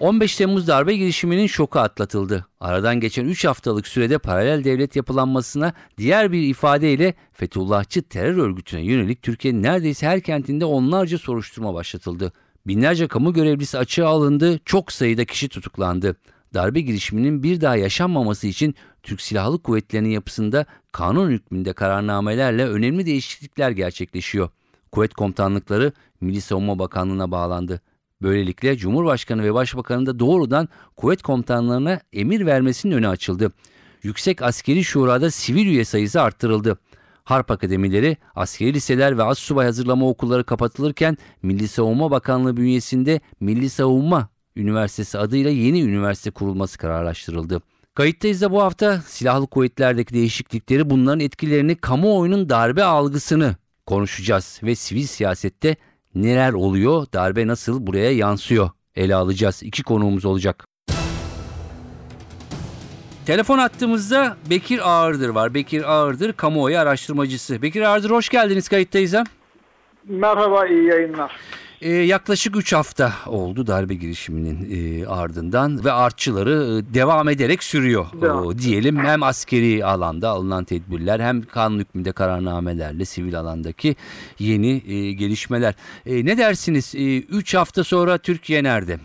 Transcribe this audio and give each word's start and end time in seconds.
15 0.00 0.36
Temmuz 0.36 0.68
darbe 0.68 0.96
girişiminin 0.96 1.46
şoku 1.46 1.78
atlatıldı. 1.78 2.46
Aradan 2.60 3.00
geçen 3.00 3.24
3 3.24 3.44
haftalık 3.44 3.88
sürede 3.88 4.18
paralel 4.18 4.64
devlet 4.64 4.96
yapılanmasına 4.96 5.72
diğer 5.98 6.32
bir 6.32 6.42
ifadeyle 6.42 7.14
Fethullahçı 7.32 8.02
terör 8.02 8.36
örgütüne 8.36 8.80
yönelik 8.80 9.22
Türkiye'nin 9.22 9.62
neredeyse 9.62 10.06
her 10.06 10.20
kentinde 10.20 10.64
onlarca 10.64 11.18
soruşturma 11.18 11.74
başlatıldı. 11.74 12.32
Binlerce 12.66 13.08
kamu 13.08 13.32
görevlisi 13.32 13.78
açığa 13.78 14.08
alındı, 14.08 14.60
çok 14.64 14.92
sayıda 14.92 15.24
kişi 15.24 15.48
tutuklandı. 15.48 16.16
Darbe 16.54 16.80
girişiminin 16.80 17.42
bir 17.42 17.60
daha 17.60 17.76
yaşanmaması 17.76 18.46
için 18.46 18.74
Türk 19.02 19.20
Silahlı 19.20 19.62
Kuvvetleri'nin 19.62 20.10
yapısında 20.10 20.66
kanun 20.92 21.30
hükmünde 21.30 21.72
kararnamelerle 21.72 22.66
önemli 22.66 23.06
değişiklikler 23.06 23.70
gerçekleşiyor. 23.70 24.48
Kuvvet 24.92 25.14
komutanlıkları 25.14 25.92
Milli 26.20 26.40
Savunma 26.40 26.78
Bakanlığı'na 26.78 27.30
bağlandı. 27.30 27.80
Böylelikle 28.22 28.76
Cumhurbaşkanı 28.76 29.44
ve 29.44 29.54
Başbakanı 29.54 30.06
da 30.06 30.18
doğrudan 30.18 30.68
kuvvet 30.96 31.22
komutanlarına 31.22 32.00
emir 32.12 32.46
vermesinin 32.46 32.94
önü 32.94 33.08
açıldı. 33.08 33.52
Yüksek 34.02 34.42
Askeri 34.42 34.84
Şura'da 34.84 35.30
sivil 35.30 35.66
üye 35.66 35.84
sayısı 35.84 36.22
arttırıldı. 36.22 36.78
Harp 37.24 37.50
akademileri, 37.50 38.16
askeri 38.34 38.74
liseler 38.74 39.18
ve 39.18 39.22
assubay 39.22 39.66
hazırlama 39.66 40.08
okulları 40.08 40.44
kapatılırken 40.44 41.16
Milli 41.42 41.68
Savunma 41.68 42.10
Bakanlığı 42.10 42.56
bünyesinde 42.56 43.20
Milli 43.40 43.70
Savunma 43.70 44.28
Üniversitesi 44.56 45.18
adıyla 45.18 45.50
yeni 45.50 45.82
üniversite 45.82 46.30
kurulması 46.30 46.78
kararlaştırıldı. 46.78 47.62
Kayıttayız 47.94 48.42
da 48.42 48.52
bu 48.52 48.62
hafta 48.62 49.02
silahlı 49.06 49.46
kuvvetlerdeki 49.46 50.14
değişiklikleri 50.14 50.90
bunların 50.90 51.20
etkilerini 51.20 51.76
kamuoyunun 51.76 52.48
darbe 52.48 52.84
algısını 52.84 53.56
konuşacağız 53.86 54.60
ve 54.62 54.74
sivil 54.74 55.06
siyasette 55.06 55.76
neler 56.14 56.52
oluyor, 56.52 57.06
darbe 57.12 57.46
nasıl 57.46 57.86
buraya 57.86 58.12
yansıyor 58.12 58.70
ele 58.96 59.14
alacağız. 59.14 59.62
İki 59.62 59.82
konuğumuz 59.82 60.24
olacak. 60.24 60.64
Telefon 63.26 63.58
attığımızda 63.58 64.36
Bekir 64.50 64.90
Ağırdır 64.90 65.28
var. 65.28 65.54
Bekir 65.54 65.92
Ağırdır 65.92 66.32
kamuoyu 66.32 66.78
araştırmacısı. 66.78 67.62
Bekir 67.62 67.82
Ağırdır 67.82 68.10
hoş 68.10 68.28
geldiniz 68.28 68.68
kayıttayız 68.68 69.14
ha. 69.14 69.24
Merhaba, 70.04 70.66
iyi 70.66 70.84
yayınlar. 70.84 71.36
Ee, 71.82 71.90
yaklaşık 71.90 72.56
3 72.56 72.72
hafta 72.72 73.12
oldu 73.26 73.66
darbe 73.66 73.94
girişiminin 73.94 74.68
e, 74.70 75.06
ardından 75.06 75.84
ve 75.84 75.92
artçıları 75.92 76.50
e, 76.50 76.94
devam 76.94 77.28
ederek 77.28 77.62
sürüyor 77.62 78.06
o, 78.22 78.58
diyelim. 78.58 78.98
Hem 78.98 79.22
askeri 79.22 79.84
alanda 79.84 80.28
alınan 80.28 80.64
tedbirler 80.64 81.20
hem 81.20 81.42
kanun 81.42 81.78
hükmünde 81.78 82.12
kararnamelerle 82.12 83.04
sivil 83.04 83.38
alandaki 83.40 83.96
yeni 84.38 84.82
e, 84.88 85.12
gelişmeler. 85.12 85.74
E, 86.06 86.24
ne 86.24 86.38
dersiniz 86.38 86.94
3 87.28 87.54
hafta 87.54 87.84
sonra 87.84 88.18
Türkiye 88.18 88.64
nerede? 88.64 88.98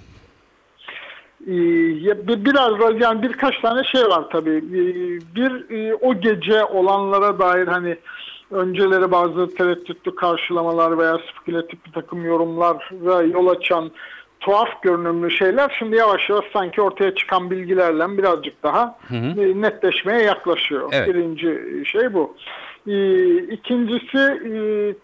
Ee, 1.47 2.45
Biraz 2.45 3.01
yani 3.01 3.21
birkaç 3.21 3.53
tane 3.61 3.83
şey 3.83 4.03
var 4.03 4.25
tabii. 4.31 4.57
Ee, 4.57 5.35
Bir 5.35 5.69
e, 5.69 5.95
o 5.95 6.21
gece 6.21 6.63
olanlara 6.63 7.39
dair 7.39 7.67
hani 7.67 7.97
önceleri 8.52 9.11
bazı 9.11 9.55
tereddütlü 9.55 10.16
karşılamalar 10.16 10.97
veya 10.97 11.18
spekülatif 11.31 11.85
bir 11.85 11.91
takım 11.91 12.25
yorumlara 12.25 13.22
yol 13.22 13.47
açan 13.47 13.91
tuhaf 14.40 14.81
görünümlü 14.81 15.31
şeyler 15.31 15.75
şimdi 15.79 15.95
yavaş 15.95 16.29
yavaş 16.29 16.45
sanki 16.53 16.81
ortaya 16.81 17.16
çıkan 17.16 17.51
bilgilerle 17.51 18.18
birazcık 18.18 18.63
daha 18.63 19.00
e, 19.12 19.62
netleşmeye 19.62 20.22
yaklaşıyor. 20.22 20.90
Evet. 20.94 21.07
Birinci 21.07 21.84
şey 21.85 22.13
bu. 22.13 22.35
Ee, 22.88 23.38
İkincisi 23.38 24.18
e, 24.18 24.56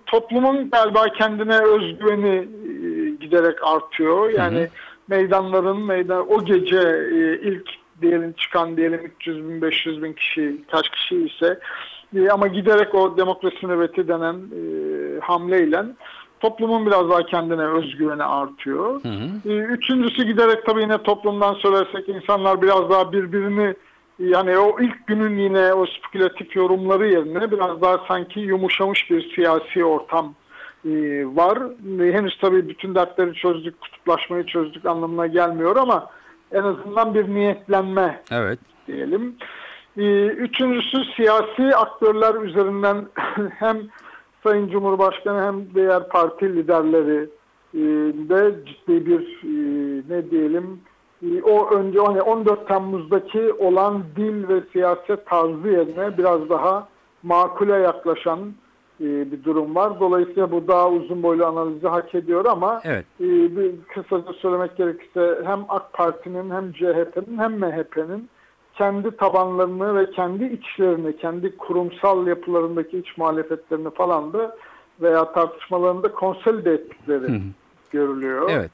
toplumun 0.06 0.70
galiba 0.70 1.06
kendine 1.10 1.60
özgüveni 1.60 2.36
e, 2.36 3.10
giderek 3.10 3.64
artıyor. 3.64 4.30
Yani 4.30 4.68
meydanların 5.08 5.82
meydan 5.82 6.32
o 6.32 6.46
gece 6.46 6.78
e, 7.14 7.40
ilk 7.42 7.70
diyelim 8.02 8.34
çıkan 8.34 8.78
diyelim 8.78 9.12
300 9.20 9.50
bin 9.50 9.62
500 9.62 10.04
bin 10.04 10.14
kişi 10.14 10.56
kaç 10.72 10.90
kişi 10.90 11.26
ise 11.26 11.60
e, 12.16 12.30
ama 12.30 12.48
giderek 12.48 12.96
o 12.96 13.18
demokrasi 13.18 13.68
nöbeti 13.68 14.08
denen 14.08 14.34
e, 14.36 14.62
hamleyle 15.20 15.86
toplumun 16.40 16.86
biraz 16.86 17.10
daha 17.10 17.26
kendine 17.26 17.64
özgüveni 17.64 18.24
artıyor. 18.24 19.02
E, 19.46 19.50
Üçüncüsü 19.50 20.24
giderek 20.24 20.66
tabii 20.66 20.82
yine 20.82 20.98
toplumdan 20.98 21.54
söylersek 21.54 22.10
insanlar 22.10 22.62
biraz 22.62 22.90
daha 22.90 23.12
birbirini 23.12 23.74
yani 24.20 24.58
o 24.58 24.82
ilk 24.82 25.08
günün 25.08 25.38
yine 25.38 25.74
o 25.74 25.86
spekülatif 25.86 26.56
yorumları 26.56 27.08
yerine 27.08 27.52
biraz 27.52 27.82
daha 27.82 27.98
sanki 28.08 28.40
yumuşamış 28.40 29.12
bir 29.12 29.36
siyasi 29.36 29.86
ortam 29.86 30.34
e, 30.86 30.90
var. 31.26 31.58
E, 32.02 32.14
Henüz 32.14 32.38
tabii 32.42 32.70
bütün 32.70 32.96
dertleri 32.96 33.34
çözdük, 33.34 33.82
kutuplaşmayı 33.82 34.46
çözdük 34.46 34.86
anlamına 34.86 35.28
gelmiyor 35.28 35.76
ama 35.76 36.08
en 36.52 36.64
azından 36.64 37.14
bir 37.14 37.28
niyetlenme 37.36 38.22
Evet. 38.32 38.60
diyelim. 38.88 39.36
Ee, 39.42 39.46
Üçüncüsü 40.38 40.98
siyasi 41.16 41.76
aktörler 41.76 42.36
üzerinden 42.36 43.06
hem 43.60 43.78
Sayın 44.44 44.70
Cumhurbaşkanı 44.70 45.42
hem 45.42 45.74
diğer 45.76 46.10
parti 46.10 46.56
liderleri 46.56 47.30
e, 47.74 47.80
de 48.30 48.56
ciddi 48.66 49.06
bir 49.06 49.44
e, 49.44 50.04
ne 50.10 50.32
diyelim 50.32 50.82
e, 51.24 51.42
o 51.42 51.70
önce 51.70 52.00
hani 52.00 52.22
14 52.22 52.68
Temmuz'daki 52.68 53.54
olan 53.54 54.04
dil 54.16 54.48
ve 54.48 54.62
siyaset 54.74 55.26
tarzı 55.26 55.68
yerine 55.68 56.18
biraz 56.18 56.50
daha 56.50 56.88
makule 57.24 57.76
yaklaşan 57.76 58.40
bir 59.00 59.44
durum 59.44 59.76
var. 59.76 60.00
Dolayısıyla 60.00 60.52
bu 60.52 60.68
daha 60.68 60.90
uzun 60.90 61.24
boylu 61.24 61.46
analizi 61.46 61.88
hak 61.88 62.16
ediyor 62.16 62.46
ama 62.46 62.82
Evet. 62.84 63.06
ee, 63.22 63.58
bir 63.58 63.72
kısaca 63.94 64.34
söylemek 64.34 64.78
gerekirse 64.78 65.42
hem 65.46 65.60
AK 65.70 65.94
Parti'nin 65.94 66.50
hem 66.50 66.74
CHP'nin 66.74 67.38
hem 67.38 67.60
MHP'nin 67.60 68.30
kendi 68.80 69.18
tabanlarını 69.18 69.96
ve 69.96 70.12
kendi 70.12 70.46
içlerini, 70.46 71.18
kendi 71.18 71.58
kurumsal 71.58 72.28
yapılarındaki 72.28 72.98
iç 72.98 73.18
muhalefetlerini 73.18 73.90
falan 73.90 74.34
da 74.34 74.56
veya 75.02 75.32
tartışmalarını 75.32 76.04
da 76.04 76.12
konsolide 76.12 76.74
ettikleri 76.74 77.42
görülüyor. 77.92 78.50
Evet. 78.50 78.72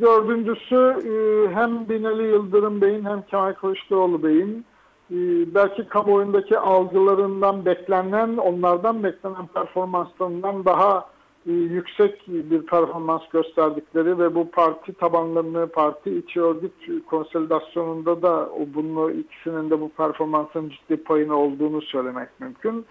Dördüncüsü 0.00 0.76
e, 0.76 1.14
hem 1.54 1.88
Binali 1.88 2.22
Yıldırım 2.22 2.80
Bey'in 2.80 3.04
hem 3.04 3.22
Kemal 3.22 3.52
Kılıçdaroğlu 3.52 4.22
Bey'in 4.22 4.64
e, 5.10 5.16
belki 5.54 5.88
kamuoyundaki 5.88 6.58
algılarından 6.58 7.64
beklenen, 7.64 8.36
onlardan 8.36 9.02
beklenen 9.02 9.46
performanslarından 9.46 10.64
daha 10.64 11.06
yüksek 11.52 12.28
bir 12.28 12.66
performans 12.66 13.28
gösterdikleri 13.32 14.18
ve 14.18 14.34
bu 14.34 14.50
parti 14.50 14.92
tabanlarını, 14.92 15.66
parti 15.66 16.18
içi 16.18 16.42
örgüt 16.42 16.72
konsolidasyonunda 17.06 18.22
da 18.22 18.48
bunu 18.74 19.10
ikisinin 19.10 19.70
de 19.70 19.80
bu 19.80 19.88
performansın 19.88 20.68
ciddi 20.68 20.96
payını 20.96 21.36
olduğunu 21.36 21.82
söylemek 21.82 22.28
mümkün. 22.40 22.86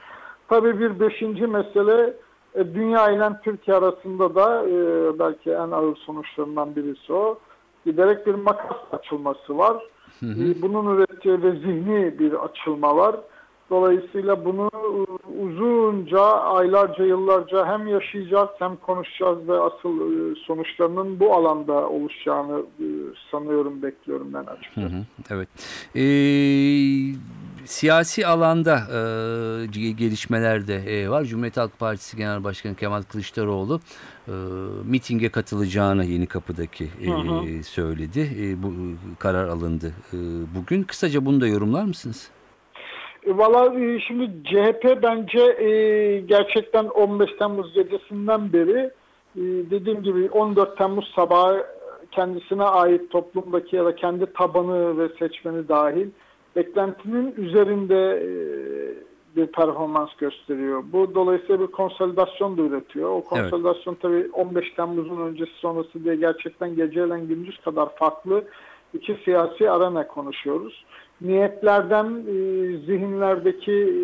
Tabii 0.47 0.79
bir 0.79 0.99
beşinci 0.99 1.47
mesele 1.47 2.13
e, 2.55 2.73
dünya 2.73 3.11
ile 3.11 3.29
Türkiye 3.43 3.77
arasında 3.77 4.35
da 4.35 4.63
e, 4.67 4.75
belki 5.19 5.51
en 5.51 5.71
ağır 5.71 5.95
sonuçlarından 5.95 6.75
birisi 6.75 7.13
o. 7.13 7.39
Giderek 7.85 8.27
bir 8.27 8.35
makas 8.35 8.77
açılması 8.91 9.57
var. 9.57 9.83
E, 10.23 10.61
Bunun 10.61 10.95
ürettiği 10.95 11.43
ve 11.43 11.51
zihni 11.51 12.19
bir 12.19 12.33
açılma 12.33 12.95
var. 12.95 13.15
Dolayısıyla 13.69 14.45
bunu 14.45 14.69
e, 14.73 15.31
uzunca, 15.43 16.21
aylarca, 16.21 17.03
yıllarca 17.05 17.65
hem 17.65 17.87
yaşayacağız 17.87 18.49
hem 18.59 18.75
konuşacağız 18.75 19.47
ve 19.47 19.53
asıl 19.59 20.01
e, 20.01 20.35
sonuçlarının 20.47 21.19
bu 21.19 21.33
alanda 21.35 21.89
oluşacağını 21.89 22.59
e, 22.79 22.85
sanıyorum, 23.31 23.81
bekliyorum 23.81 24.27
ben 24.33 24.43
açıkçası. 24.43 24.87
Hı 24.87 24.91
hı, 24.97 25.03
Evet. 25.29 25.47
Ee, 25.95 27.13
siyasi 27.65 28.27
alanda 28.27 28.75
e, 28.77 28.95
ge- 29.65 29.91
gelişmeler 29.95 30.67
de 30.67 30.75
e, 30.75 31.09
var. 31.09 31.23
Cumhuriyet 31.23 31.57
Halk 31.57 31.79
Partisi 31.79 32.17
Genel 32.17 32.43
Başkanı 32.43 32.75
Kemal 32.75 33.01
Kılıçdaroğlu 33.01 33.79
e, 34.27 34.31
mitinge 34.85 35.29
katılacağını 35.29 36.05
Yeni 36.05 36.27
Kapı'daki 36.27 36.89
e, 37.01 37.07
Hı 37.07 37.11
hı. 37.15 37.63
söyledi. 37.63 38.31
E, 38.39 38.63
bu 38.63 38.73
karar 39.19 39.47
alındı 39.47 39.93
e, 40.13 40.17
bugün. 40.55 40.83
Kısaca 40.83 41.25
bunu 41.25 41.41
da 41.41 41.47
yorumlar 41.47 41.83
mısınız? 41.83 42.29
E, 43.27 43.37
Valla 43.37 43.79
e, 43.79 43.99
şimdi 43.99 44.29
CHP 44.43 45.03
bence 45.03 45.39
e, 45.39 46.19
gerçekten 46.19 46.85
15 46.85 47.29
Temmuz 47.39 47.73
gecesinden 47.73 48.53
beri 48.53 48.91
e, 49.35 49.41
dediğim 49.69 50.03
gibi 50.03 50.29
14 50.29 50.77
Temmuz 50.77 51.11
sabahı 51.15 51.65
kendisine 52.11 52.63
ait 52.63 53.11
toplumdaki 53.11 53.75
ya 53.75 53.85
da 53.85 53.95
kendi 53.95 54.25
tabanı 54.33 54.97
ve 54.97 55.09
seçmeni 55.19 55.67
dahil 55.67 56.07
beklentinin 56.55 57.33
üzerinde 57.37 58.23
e, 58.23 58.29
bir 59.35 59.47
performans 59.47 60.09
gösteriyor. 60.17 60.83
Bu 60.93 61.15
dolayısıyla 61.15 61.59
bir 61.59 61.67
konsolidasyon 61.67 62.57
da 62.57 62.61
üretiyor. 62.61 63.09
O 63.09 63.23
konsolidasyon 63.23 63.95
tabii 63.95 64.29
15 64.33 64.73
Temmuz'un 64.75 65.21
öncesi 65.21 65.53
sonrası 65.59 66.03
diye 66.03 66.15
gerçekten 66.15 66.75
geceyle 66.75 67.19
gündüz 67.19 67.57
kadar 67.57 67.95
farklı 67.95 68.43
iki 68.93 69.17
siyasi 69.25 69.71
arena 69.71 70.07
konuşuyoruz. 70.07 70.85
Niyetlerden, 71.21 72.05
e, 72.05 72.33
zihinlerdeki 72.77 73.71
e, 73.71 74.01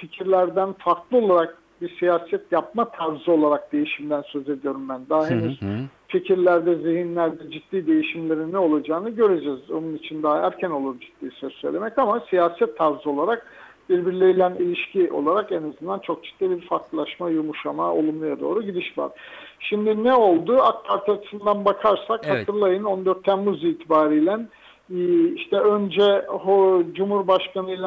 fikirlerden 0.00 0.72
farklı 0.72 1.18
olarak 1.18 1.58
bir 1.80 1.98
siyaset 1.98 2.52
yapma 2.52 2.90
tarzı 2.90 3.32
olarak 3.32 3.72
değişimden 3.72 4.22
söz 4.22 4.48
ediyorum 4.48 4.88
ben. 4.88 5.00
Daha 5.10 5.30
henüz 5.30 5.60
fikirlerde, 6.08 6.74
zihinlerde 6.74 7.50
ciddi 7.50 7.86
değişimlerin 7.86 8.52
ne 8.52 8.58
olacağını 8.58 9.10
göreceğiz. 9.10 9.70
Onun 9.70 9.94
için 9.96 10.22
daha 10.22 10.38
erken 10.38 10.70
olur 10.70 11.00
ciddi 11.00 11.30
söz 11.30 11.52
söylemek 11.52 11.98
ama 11.98 12.20
siyaset 12.30 12.78
tarzı 12.78 13.10
olarak 13.10 13.46
birbirleriyle 13.88 14.52
ilişki 14.58 15.12
olarak 15.12 15.52
en 15.52 15.62
azından 15.62 15.98
çok 15.98 16.24
ciddi 16.24 16.50
bir 16.50 16.60
farklılaşma, 16.60 17.30
yumuşama, 17.30 17.92
olumluya 17.92 18.40
doğru 18.40 18.62
gidiş 18.62 18.98
var. 18.98 19.10
Şimdi 19.60 20.04
ne 20.04 20.14
oldu? 20.14 20.58
AK 20.62 20.84
Parti 20.84 21.12
açısından 21.12 21.64
bakarsak 21.64 22.20
Evet. 22.24 22.48
hatırlayın 22.48 22.84
14 22.84 23.24
Temmuz 23.24 23.64
itibariyle 23.64 24.38
e, 24.94 25.28
işte 25.34 25.56
önce 25.56 26.26
Cumhurbaşkanı 26.94 27.72
ile 27.72 27.86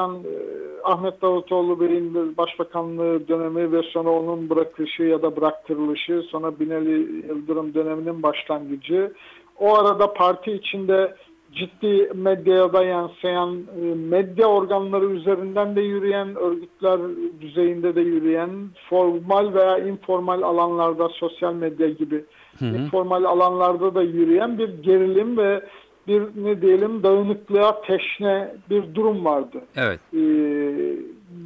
Ahmet 0.83 1.21
Davutoğlu 1.21 1.79
Bey'in 1.79 2.37
başbakanlığı 2.37 3.27
dönemi 3.27 3.71
ve 3.71 3.81
sonra 3.83 4.09
onun 4.09 4.49
bırakışı 4.49 5.03
ya 5.03 5.21
da 5.21 5.35
bıraktırılışı, 5.35 6.21
sonra 6.21 6.59
Binali 6.59 7.27
Yıldırım 7.27 7.73
döneminin 7.73 8.23
başlangıcı. 8.23 9.13
O 9.59 9.77
arada 9.77 10.13
parti 10.13 10.51
içinde 10.51 11.15
ciddi 11.53 12.11
medyaya 12.15 12.73
da 12.73 12.83
yansıyan, 12.83 13.59
e, 13.81 13.95
medya 13.95 14.47
organları 14.47 15.05
üzerinden 15.05 15.75
de 15.75 15.81
yürüyen, 15.81 16.35
örgütler 16.35 16.99
düzeyinde 17.41 17.95
de 17.95 18.01
yürüyen, 18.01 18.49
formal 18.89 19.53
veya 19.53 19.77
informal 19.77 20.41
alanlarda 20.41 21.09
sosyal 21.09 21.53
medya 21.53 21.89
gibi 21.89 22.25
informal 22.61 23.23
alanlarda 23.23 23.95
da 23.95 24.01
yürüyen 24.01 24.57
bir 24.57 24.83
gerilim 24.83 25.37
ve 25.37 25.61
bir 26.07 26.21
ne 26.35 26.61
diyelim 26.61 27.03
dağınıklığa 27.03 27.81
teşne 27.81 28.55
bir 28.69 28.95
durum 28.95 29.25
vardı. 29.25 29.61
Evet. 29.75 29.99
Ee, 30.13 30.19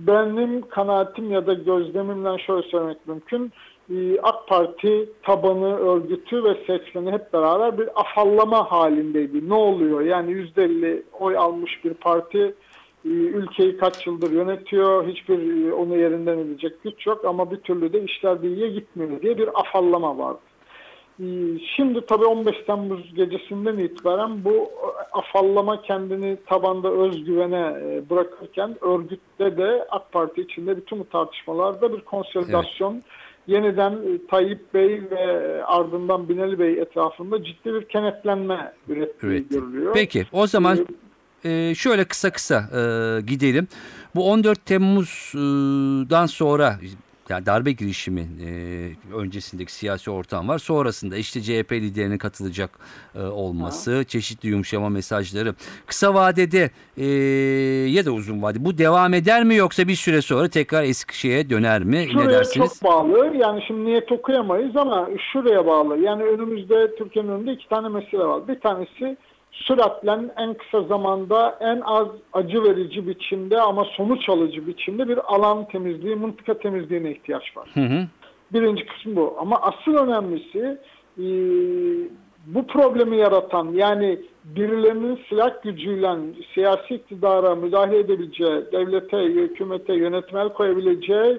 benim 0.08 0.62
kanaatim 0.70 1.32
ya 1.32 1.48
da 1.48 1.54
gözlemimden 1.54 2.38
şöyle 2.38 2.68
söylemek 2.68 3.08
mümkün. 3.08 3.52
Ee, 3.92 4.20
AK 4.24 4.48
Parti 4.48 5.10
tabanı, 5.24 5.78
örgütü 5.78 6.44
ve 6.44 6.56
seçmeni 6.68 7.12
hep 7.12 7.34
beraber 7.34 7.78
bir 7.78 8.00
afallama 8.00 8.72
halindeydi. 8.72 9.50
Ne 9.50 9.54
oluyor? 9.54 10.02
Yani 10.02 10.32
%50 10.32 11.04
oy 11.20 11.38
almış 11.38 11.86
bir 11.86 11.94
parti 11.94 12.56
e, 13.06 13.10
ülkeyi 13.10 13.78
kaç 13.78 14.08
yıldır 14.08 14.32
yönetiyor. 14.32 15.08
Hiçbir 15.08 15.68
e, 15.68 15.74
onu 15.74 15.98
yerinden 15.98 16.38
edecek 16.38 16.84
güç 16.84 17.08
yok 17.08 17.26
ama 17.26 17.52
bir 17.52 17.58
türlü 17.58 17.94
de 17.94 18.04
işler 18.04 18.42
de 18.42 18.48
iyiye 18.48 18.70
gitmiyor 18.70 19.22
diye 19.22 19.38
bir 19.38 19.60
afallama 19.60 20.18
vardı. 20.18 20.40
Ee, 21.20 21.26
Şimdi 21.76 22.06
tabii 22.06 22.26
15 22.26 22.56
Temmuz 22.68 23.16
gecesinden 23.16 23.78
itibaren 23.78 24.44
bu 24.44 24.52
e, 24.54 24.88
afallama 25.12 25.82
kendini 25.82 26.38
tabanda 26.46 26.92
özgüvene 26.92 27.76
bırakırken 28.10 28.76
örgütte 28.82 29.58
de 29.58 29.88
AK 29.90 30.12
Parti 30.12 30.42
içinde 30.42 30.78
bütün 30.78 31.00
bu 31.00 31.10
tartışmalarda 31.10 31.94
bir 31.94 32.02
konsolidasyon 32.02 33.04
yeniden 33.48 33.92
e, 33.92 34.28
Tayyip 34.30 34.74
Bey 34.74 35.02
ve 35.12 35.64
ardından 35.66 36.30
Binali 36.30 36.60
Bey 36.60 36.82
etrafında 36.82 37.44
ciddi 37.44 37.74
bir 37.74 37.86
kenetlenme 37.86 38.74
ürettiği 38.90 39.32
Üretti. 39.32 39.50
görülüyor. 39.56 39.94
Peki 39.94 40.26
o 40.32 40.48
zaman 40.48 40.78
Ee, 41.46 41.50
e, 41.70 41.76
şöyle 41.76 42.06
kısa 42.06 42.32
kısa 42.32 42.56
e, 42.56 43.22
gidelim. 43.22 43.68
Bu 44.16 44.32
14 44.32 44.66
Temmuz'dan 44.66 46.26
sonra 46.26 46.80
yani 47.30 47.46
darbe 47.46 47.72
girişimi 47.72 48.22
e, 48.22 48.50
öncesindeki 49.16 49.74
siyasi 49.74 50.12
ortam 50.12 50.48
var. 50.48 50.58
Sonrasında 50.60 51.18
işte 51.18 51.42
CHP 51.42 51.72
liderinin 51.72 52.18
katılacak 52.18 52.70
e, 53.16 53.22
olması, 53.22 54.06
çeşitli 54.08 54.50
yumuşama 54.50 54.90
mesajları. 54.90 55.56
Kısa 55.86 56.14
vadede 56.14 56.70
e, 56.98 57.06
ya 57.90 58.06
da 58.06 58.12
uzun 58.12 58.42
vadede 58.42 58.66
bu 58.66 58.78
devam 58.78 59.14
eder 59.14 59.44
mi 59.44 59.56
yoksa 59.56 59.88
bir 59.88 59.96
süre 59.96 60.22
sonra 60.22 60.48
tekrar 60.50 60.84
eski 60.84 61.20
şeye 61.20 61.50
döner 61.50 61.84
mi? 61.84 61.98
ne 61.98 62.08
Şuraya 62.12 62.30
dersiniz? 62.30 62.80
çok 62.80 62.92
bağlı. 62.92 63.32
Yani 63.38 63.64
şimdi 63.68 63.86
niyet 63.86 64.12
okuyamayız 64.12 64.76
ama 64.76 65.10
şuraya 65.34 65.66
bağlı. 65.66 65.98
Yani 65.98 66.24
önümüzde 66.24 66.96
Türkiye'nin 66.96 67.30
önünde 67.30 67.52
iki 67.54 67.70
tane 67.70 67.88
mesele 67.90 68.22
var. 68.24 68.48
Bir 68.48 68.60
tanesi 68.60 69.18
süratle 69.56 70.12
en 70.38 70.54
kısa 70.54 70.82
zamanda 70.82 71.58
en 71.60 71.82
az 71.82 72.08
acı 72.34 72.64
verici 72.64 73.08
biçimde 73.08 73.62
ama 73.62 73.84
sonuç 73.84 74.30
alıcı 74.30 74.68
biçimde 74.68 75.08
bir 75.08 75.36
alan 75.36 75.68
temizliği, 75.68 76.16
mıntıka 76.16 76.58
temizliğine 76.58 77.12
ihtiyaç 77.12 77.58
var. 77.58 77.70
Hı 77.74 77.82
hı. 77.82 78.08
Birinci 78.54 78.86
kısmı 78.86 79.16
bu. 79.16 79.36
Ama 79.40 79.62
asıl 79.62 79.96
önemlisi 79.96 80.78
e, 81.18 81.26
bu 82.48 82.68
problemi 82.68 83.18
yaratan 83.18 83.72
yani 83.74 84.20
birilerinin 84.44 85.20
silah 85.30 85.64
gücüyle 85.64 86.16
siyasi 86.54 86.96
iktidara 86.96 87.56
müdahale 87.56 88.00
edebileceği, 88.00 88.64
devlete, 88.72 89.18
hükümete 89.18 89.94
yönetmel 89.94 90.50
koyabileceği 90.50 91.38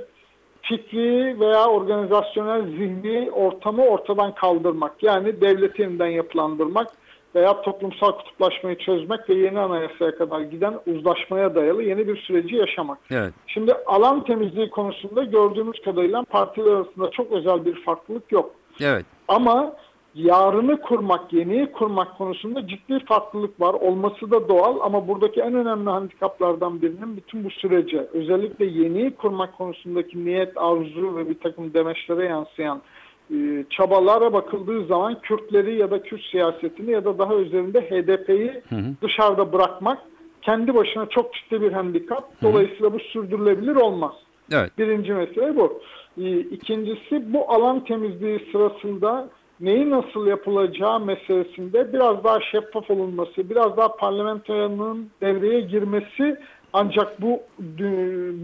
fikri 0.63 1.41
veya 1.41 1.67
organizasyonel 1.67 2.63
zihni 2.63 3.31
ortamı 3.31 3.85
ortadan 3.85 4.35
kaldırmak. 4.35 5.03
Yani 5.03 5.41
devleti 5.41 5.83
yeniden 5.83 6.07
yapılandırmak 6.07 6.89
veya 7.35 7.63
toplumsal 7.63 8.13
kutuplaşmayı 8.13 8.79
çözmek 8.79 9.31
ve 9.31 9.35
yeni 9.35 9.61
anayasaya 9.61 10.17
kadar 10.17 10.41
giden 10.41 10.75
uzlaşmaya 10.87 11.55
dayalı 11.55 11.83
yeni 11.83 12.09
bir 12.09 12.17
süreci 12.17 12.57
yaşamak. 12.57 12.99
Evet. 13.11 13.35
Şimdi 13.47 13.75
alan 13.87 14.25
temizliği 14.25 14.71
konusunda 14.71 15.25
gördüğümüz 15.25 15.81
kadarıyla 15.85 16.23
partiler 16.23 16.73
arasında 16.73 17.11
çok 17.11 17.33
özel 17.33 17.65
bir 17.65 17.83
farklılık 17.83 18.33
yok. 18.33 18.51
Evet. 18.81 19.07
Ama 19.29 19.77
yarını 20.17 20.81
kurmak, 20.81 21.33
yeniyi 21.33 21.73
kurmak 21.73 22.19
konusunda 22.19 22.67
ciddi 22.67 23.05
farklılık 23.05 23.61
var. 23.61 23.75
Olması 23.75 24.31
da 24.31 24.49
doğal 24.49 24.81
ama 24.81 25.09
buradaki 25.09 25.41
en 25.41 25.55
önemli 25.55 25.91
handikaplardan 25.91 26.83
birinin 26.83 27.17
bütün 27.17 27.45
bu 27.45 27.51
sürece, 27.51 28.07
özellikle 28.13 28.65
yeniyi 28.65 29.11
kurmak 29.11 29.59
konusundaki 29.59 30.25
niyet, 30.25 30.57
arzu 30.57 31.17
ve 31.17 31.29
bir 31.29 31.39
takım 31.41 31.75
demeçlere 31.75 32.25
yansıyan 32.25 32.83
çabalara 33.71 34.33
bakıldığı 34.33 34.87
zaman 34.87 35.21
Kürtleri 35.21 35.79
ya 35.79 35.91
da 35.91 36.03
Kürt 36.03 36.23
siyasetini 36.31 36.91
ya 36.91 37.05
da 37.05 37.19
daha 37.19 37.35
üzerinde 37.35 37.81
HDP'yi 37.81 38.63
dışarıda 39.03 39.53
bırakmak 39.53 39.99
kendi 40.43 40.75
başına 40.75 41.07
çok 41.07 41.35
ciddi 41.35 41.61
bir 41.61 41.73
handikap. 41.73 42.43
Dolayısıyla 42.43 42.93
bu 42.93 42.99
sürdürülebilir 42.99 43.77
olmaz. 43.77 44.13
Evet. 44.53 44.79
Birinci 44.79 45.13
mesele 45.13 45.57
bu. 45.57 45.81
Ee, 46.19 46.41
İkincisi 46.41 47.33
bu 47.33 47.51
alan 47.53 47.85
temizliği 47.85 48.49
sırasında 48.53 49.29
neyi 49.61 49.91
nasıl 49.91 50.27
yapılacağı 50.27 51.01
meselesinde 51.01 51.93
biraz 51.93 52.25
daha 52.25 52.41
şeffaf 52.41 52.91
olunması, 52.91 53.51
biraz 53.51 53.77
daha 53.77 53.97
parlamentonun 53.97 55.11
devreye 55.21 55.61
girmesi 55.61 56.37
ancak 56.77 57.23
bu 57.23 57.43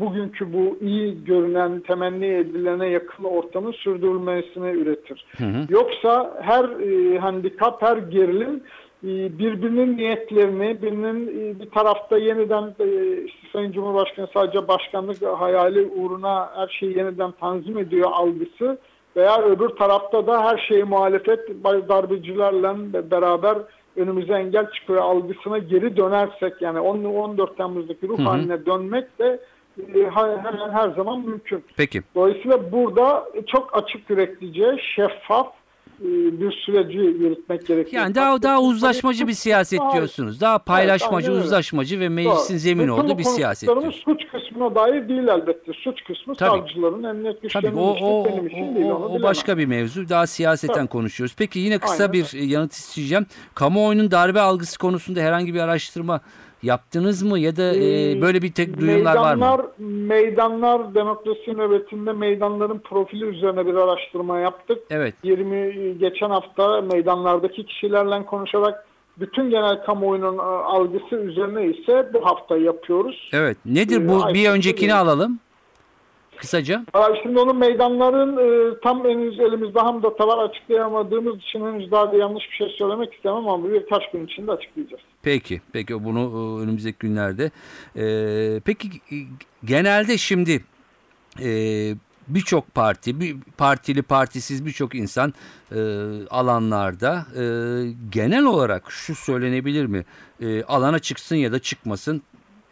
bugünkü 0.00 0.52
bu 0.52 0.78
iyi 0.80 1.24
görünen, 1.24 1.80
temenni 1.80 2.26
edilene 2.26 2.88
yakın 2.88 3.24
ortamın 3.24 3.72
sürdürülmesine 3.72 4.70
üretir. 4.70 5.26
Yoksa 5.68 6.38
her 6.40 6.64
e, 6.64 7.18
handikap, 7.18 7.82
her 7.82 7.96
gerilim 7.96 8.62
e, 9.04 9.38
birbirinin 9.38 9.96
niyetlerini, 9.96 10.82
birinin 10.82 11.28
e, 11.28 11.60
bir 11.60 11.70
tarafta 11.70 12.18
yeniden 12.18 12.74
e, 12.80 13.16
işte 13.24 13.48
Sayın 13.52 13.72
Cumhurbaşkanı 13.72 14.28
sadece 14.34 14.68
başkanlık 14.68 15.22
hayali 15.38 15.86
uğruna 15.86 16.50
her 16.56 16.68
şeyi 16.68 16.98
yeniden 16.98 17.32
tanzim 17.40 17.78
ediyor 17.78 18.10
algısı 18.12 18.78
veya 19.16 19.42
öbür 19.42 19.68
tarafta 19.68 20.26
da 20.26 20.44
her 20.44 20.58
şeyi 20.68 20.84
muhalefet 20.84 21.64
darbecilerle 21.64 23.10
beraber 23.10 23.58
önümüze 23.96 24.34
engel 24.34 24.70
çıkıyor 24.70 25.00
algısına 25.00 25.58
geri 25.58 25.96
dönersek 25.96 26.62
yani 26.62 26.80
10 26.80 27.04
14 27.04 27.56
Temmuz'daki 27.56 28.08
ruh 28.08 28.26
haline 28.26 28.66
dönmek 28.66 29.18
de 29.18 29.40
e, 29.78 30.10
hemen 30.14 30.70
her 30.72 30.88
zaman 30.88 31.20
mümkün. 31.20 31.64
Peki. 31.76 32.02
Dolayısıyla 32.14 32.72
burada 32.72 33.28
çok 33.46 33.76
açık 33.76 34.10
yüreklice, 34.10 34.78
şeffaf 34.96 35.52
bir 36.40 36.52
süreci 36.52 36.98
yürütmek 36.98 37.66
gerekiyor. 37.66 38.02
Yani 38.02 38.14
daha 38.14 38.42
daha 38.42 38.60
uzlaşmacı 38.62 39.28
bir 39.28 39.32
siyaset 39.32 39.80
Daha- 39.80 39.92
diyorsunuz. 39.92 40.40
Daha 40.40 40.58
paylaşmacı, 40.58 41.32
öyle. 41.32 41.42
uzlaşmacı 41.44 42.00
ve 42.00 42.08
meclisin 42.08 42.54
Doğru. 42.54 42.58
zemin 42.58 42.88
olduğu 42.88 43.18
bir 43.18 43.24
siyaset 43.24 43.68
diyorsunuz. 43.68 44.02
suç 44.04 44.20
kısmına 44.32 44.74
dair 44.74 45.08
değil 45.08 45.28
elbette. 45.28 45.72
Suç 45.84 46.04
kısmı 46.04 46.34
Tabii. 46.34 46.58
savcıların, 46.58 47.02
emniyet 47.02 47.34
Tabii 47.36 47.42
güçlerinin 47.42 47.76
o, 47.76 47.94
işi 47.94 48.04
o, 48.04 48.24
benim 48.26 48.74
değil. 48.74 48.86
o, 48.86 48.94
onu 48.94 49.04
o 49.04 49.08
bilemem. 49.08 49.22
başka 49.22 49.58
bir 49.58 49.66
mevzu. 49.66 50.08
Daha 50.08 50.26
siyaseten 50.26 50.74
Tabii. 50.74 50.88
konuşuyoruz. 50.88 51.34
Peki 51.38 51.58
yine 51.58 51.78
kısa 51.78 52.02
Aynen 52.04 52.12
bir 52.12 52.32
yanıt 52.32 52.72
isteyeceğim. 52.72 53.26
Kamuoyunun 53.54 54.10
darbe 54.10 54.40
algısı 54.40 54.78
konusunda 54.78 55.20
herhangi 55.20 55.54
bir 55.54 55.60
araştırma 55.60 56.20
yaptınız 56.62 57.22
mı 57.22 57.38
ya 57.38 57.56
da 57.56 57.74
e, 57.74 58.10
Ee, 58.12 58.20
böyle 58.22 58.42
bir 58.42 58.52
tek 58.52 58.80
duyumlar 58.80 59.16
var 59.16 59.34
meydanlar, 59.34 59.58
mı? 59.58 59.86
Meydanlar 59.86 60.94
demokrasi 60.94 61.56
nöbetinde 61.56 62.12
meydanların 62.12 62.78
profili 62.78 63.24
üzerine 63.24 63.66
bir 63.66 63.74
araştırma 63.74 64.38
yaptık. 64.38 64.78
Evet. 64.90 65.14
20 65.22 65.98
geçen 65.98 66.30
hafta 66.30 66.80
meydanlardaki 66.80 67.66
kişilerle 67.66 68.26
konuşarak 68.26 68.86
bütün 69.20 69.50
genel 69.50 69.84
kamuoyunun 69.84 70.38
e, 70.38 70.42
algısı 70.42 71.16
üzerine 71.16 71.66
ise 71.66 72.10
bu 72.14 72.26
hafta 72.26 72.56
yapıyoruz. 72.56 73.30
Evet. 73.32 73.56
Nedir 73.66 74.00
Ee, 74.00 74.08
bu? 74.08 74.12
Bir 74.12 74.24
ayrıntılı 74.24 74.48
öncekini 74.52 74.94
alalım. 74.94 75.38
Kısaca. 76.42 76.84
Aa, 76.94 77.08
Şimdi 77.22 77.38
onun 77.38 77.56
meydanların 77.56 78.36
e, 78.36 78.80
tam 78.80 79.04
henüz 79.04 79.40
elimizde 79.40 79.74
data 79.74 80.28
var 80.28 80.48
açıklayamadığımız 80.48 81.36
için 81.36 81.60
henüz 81.60 81.90
daha 81.90 82.12
da 82.12 82.16
yanlış 82.16 82.44
bir 82.50 82.56
şey 82.56 82.68
söylemek 82.78 83.14
istemem 83.14 83.48
ama 83.48 83.70
birkaç 83.70 84.10
gün 84.12 84.26
içinde 84.26 84.52
açıklayacağız. 84.52 85.02
Peki. 85.22 85.60
Peki 85.72 86.04
bunu 86.04 86.20
e, 86.20 86.62
önümüzdeki 86.62 86.98
günlerde. 86.98 87.50
Ee, 87.96 88.60
peki 88.64 88.88
e, 88.88 89.16
genelde 89.64 90.18
şimdi 90.18 90.64
e, 91.42 91.48
birçok 92.28 92.74
parti, 92.74 93.20
bir 93.20 93.36
partili 93.58 94.02
partisiz 94.02 94.66
birçok 94.66 94.94
insan 94.94 95.34
e, 95.72 95.80
alanlarda 96.30 97.26
e, 97.36 97.44
genel 98.10 98.44
olarak 98.44 98.90
şu 98.90 99.14
söylenebilir 99.14 99.86
mi? 99.86 100.04
E, 100.40 100.62
alana 100.62 100.98
çıksın 100.98 101.36
ya 101.36 101.52
da 101.52 101.58
çıkmasın 101.58 102.22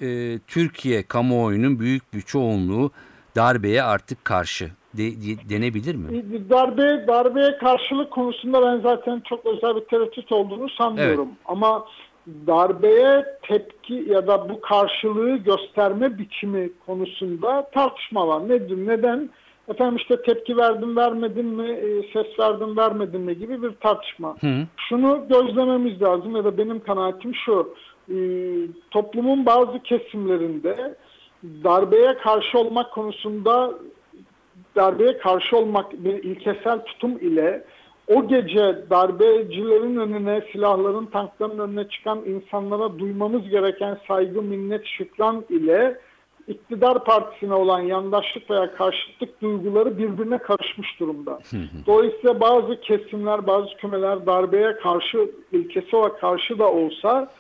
e, 0.03 0.39
Türkiye 0.47 1.03
kamuoyunun 1.03 1.81
büyük 1.81 2.15
bir 2.15 2.21
çoğunluğu 2.21 2.91
darbeye 3.37 3.83
artık 3.83 4.25
karşı 4.25 4.71
de, 4.95 5.03
de- 5.03 5.51
denebilir 5.51 5.95
mi? 5.95 6.25
Darbe 6.51 7.07
darbeye 7.09 7.57
karşılık 7.59 8.11
konusunda 8.11 8.63
ben 8.63 8.81
zaten 8.81 9.23
çok 9.29 9.47
özel 9.47 9.77
bir 9.77 9.81
tereddüt 9.81 10.33
olduğunu 10.33 10.69
sanmıyorum. 10.69 11.29
Ama 11.45 11.85
darbeye 12.47 13.25
tepki 13.43 13.95
ya 14.09 14.27
da 14.27 14.49
bu 14.49 14.61
karşılığı 14.61 15.37
gösterme 15.37 16.19
biçimi 16.19 16.71
konusunda 16.87 17.71
tartışma 17.75 18.29
var. 18.29 18.49
Nedir? 18.49 18.87
Neden? 18.87 19.31
Efendim 19.69 19.97
işte 19.97 20.23
tepki 20.23 20.57
verdim 20.57 20.97
vermedim 20.97 21.47
mi, 21.47 21.69
e, 21.71 22.13
ses 22.13 22.39
verdim 22.39 22.77
vermedim 22.77 23.23
mi 23.23 23.39
gibi 23.39 23.63
bir 23.63 23.73
tartışma. 23.73 24.37
Hı. 24.41 24.67
Şunu 24.89 25.25
gözlememiz 25.29 26.03
lazım 26.03 26.37
ya 26.37 26.45
da 26.45 26.59
benim 26.59 26.81
kanaatim 26.81 27.35
şu. 27.35 27.75
e, 28.09 28.17
toplumun 28.91 29.47
bazı 29.47 29.79
kesimlerinde 29.83 30.95
darbeye 31.45 32.15
karşı 32.19 32.59
olmak 32.59 32.93
konusunda 32.93 33.71
darbeye 34.77 35.19
karşı 35.19 35.57
olmak 35.57 35.93
bir 35.93 36.23
ilkesel 36.23 36.85
tutum 36.85 37.19
ile 37.19 37.65
o 38.07 38.29
gece 38.29 38.85
darbecilerin 38.91 39.97
önüne, 39.97 40.43
silahların, 40.53 41.07
tankların 41.07 41.59
önüne 41.59 41.89
çıkan 41.89 42.25
insanlara 42.25 42.99
duymamız 42.99 43.49
gereken 43.49 43.99
saygı, 44.09 44.43
minnet, 44.43 44.87
şükran 44.87 45.45
ile 45.49 46.01
iktidar 46.49 47.05
partisine 47.05 47.55
olan 47.55 47.81
yandaşlık 47.81 48.51
veya 48.51 48.75
karşıtlık 48.75 49.43
duyguları 49.43 49.99
birbirine 49.99 50.39
karışmış 50.39 51.01
durumda. 51.01 51.39
Dolayısıyla 51.87 52.41
bazı 52.41 52.81
kesimler, 52.81 53.47
bazı 53.47 53.77
kümeler 53.77 54.27
darbeye 54.27 54.77
karşı, 54.77 55.31
ilkesi 55.53 55.97
olarak 55.97 56.21
karşı 56.21 56.59
da 56.59 56.73
olsa 56.73 57.31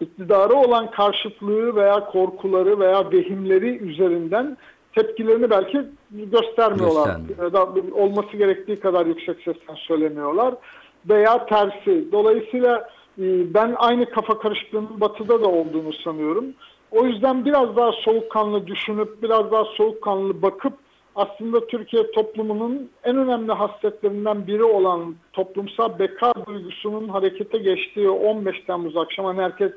iktidara 0.00 0.54
olan 0.54 0.90
karşıtlığı 0.90 1.76
veya 1.76 2.04
korkuları 2.04 2.78
veya 2.80 3.12
vehimleri 3.12 3.78
üzerinden 3.78 4.56
tepkilerini 4.94 5.50
belki 5.50 5.82
göstermiyorlar. 6.10 7.20
Göstermiyor. 7.20 7.42
Ya 7.42 7.52
da 7.52 7.68
olması 7.92 8.36
gerektiği 8.36 8.76
kadar 8.76 9.06
yüksek 9.06 9.36
sesten 9.44 9.74
söylemiyorlar. 9.74 10.54
Veya 11.08 11.46
tersi. 11.46 12.12
Dolayısıyla 12.12 12.88
e, 13.18 13.54
ben 13.54 13.74
aynı 13.78 14.10
kafa 14.10 14.38
karışıklığının 14.38 15.00
batıda 15.00 15.42
da 15.42 15.48
olduğunu 15.48 15.92
sanıyorum. 15.92 16.44
O 16.90 17.04
yüzden 17.04 17.44
biraz 17.44 17.76
daha 17.76 17.92
soğukkanlı 17.92 18.66
düşünüp, 18.66 19.22
biraz 19.22 19.50
daha 19.52 19.64
soğukkanlı 19.64 20.42
bakıp 20.42 20.72
aslında 21.18 21.66
Türkiye 21.66 22.10
toplumunun 22.10 22.90
en 23.04 23.16
önemli 23.16 23.52
hasletlerinden 23.52 24.46
biri 24.46 24.64
olan 24.64 25.14
toplumsal 25.32 25.98
beka 25.98 26.32
duygusunun 26.46 27.08
harekete 27.08 27.58
geçtiği 27.58 28.10
15 28.10 28.60
Temmuz 28.66 28.96
akşamı 28.96 29.28
hani 29.28 29.42
herkes 29.42 29.72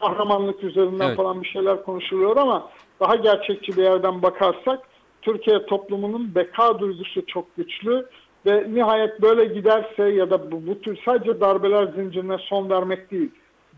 kahramanlık 0.00 0.64
üzerinden 0.64 1.06
Evet. 1.06 1.16
falan 1.16 1.42
bir 1.42 1.48
şeyler 1.48 1.82
konuşuluyor 1.82 2.36
ama 2.36 2.70
daha 3.00 3.16
gerçekçi 3.16 3.76
bir 3.76 3.82
yerden 3.82 4.22
bakarsak 4.22 4.80
Türkiye 5.22 5.66
toplumunun 5.66 6.34
beka 6.34 6.78
duygusu 6.78 7.26
çok 7.26 7.56
güçlü 7.56 8.06
ve 8.46 8.66
nihayet 8.74 9.22
böyle 9.22 9.44
giderse 9.44 10.02
ya 10.02 10.30
da 10.30 10.52
bu, 10.52 10.66
bu 10.66 10.80
tür 10.80 10.98
sadece 11.04 11.40
darbeler 11.40 11.86
zincirine 11.86 12.36
son 12.38 12.70
vermek 12.70 13.10
değil. 13.10 13.30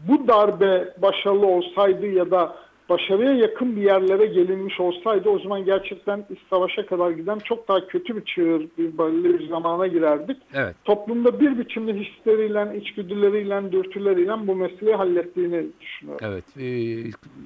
Bu 0.09 0.29
darbe 0.29 0.95
başarılı 1.03 1.47
olsaydı 1.47 2.07
ya 2.07 2.31
da 2.31 2.57
başarıya 2.89 3.33
yakın 3.33 3.77
bir 3.77 3.83
yerlere 3.83 4.27
gelinmiş 4.27 4.81
olsaydı 4.81 5.29
o 5.29 5.39
zaman 5.39 5.65
gerçekten 5.65 6.27
savaşa 6.51 6.87
kadar 6.87 7.11
giden 7.11 7.39
çok 7.39 7.69
daha 7.69 7.87
kötü 7.87 8.17
bir 8.17 8.25
çığır 8.25 8.67
bir, 8.79 8.99
böyle 8.99 9.39
bir 9.39 9.49
zamana 9.49 9.87
girerdik. 9.87 10.37
Evet. 10.55 10.77
Toplumda 10.85 11.41
bir 11.41 11.59
biçimde 11.59 11.95
hisleriyle, 11.95 12.79
içgüdüleriyle, 12.81 13.73
dürtüleriyle 13.73 14.47
bu 14.47 14.57
meseleyi 14.57 14.97
hallettiğini 14.97 15.67
düşünüyorum. 15.81 16.27
Evet, 16.31 16.45
e, 16.57 16.67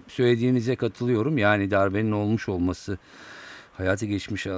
söylediğinize 0.08 0.76
katılıyorum. 0.76 1.38
Yani 1.38 1.70
darbenin 1.70 2.12
olmuş 2.12 2.48
olması, 2.48 2.98
hayata 3.80 4.06
geçmiş 4.06 4.46
e, 4.46 4.50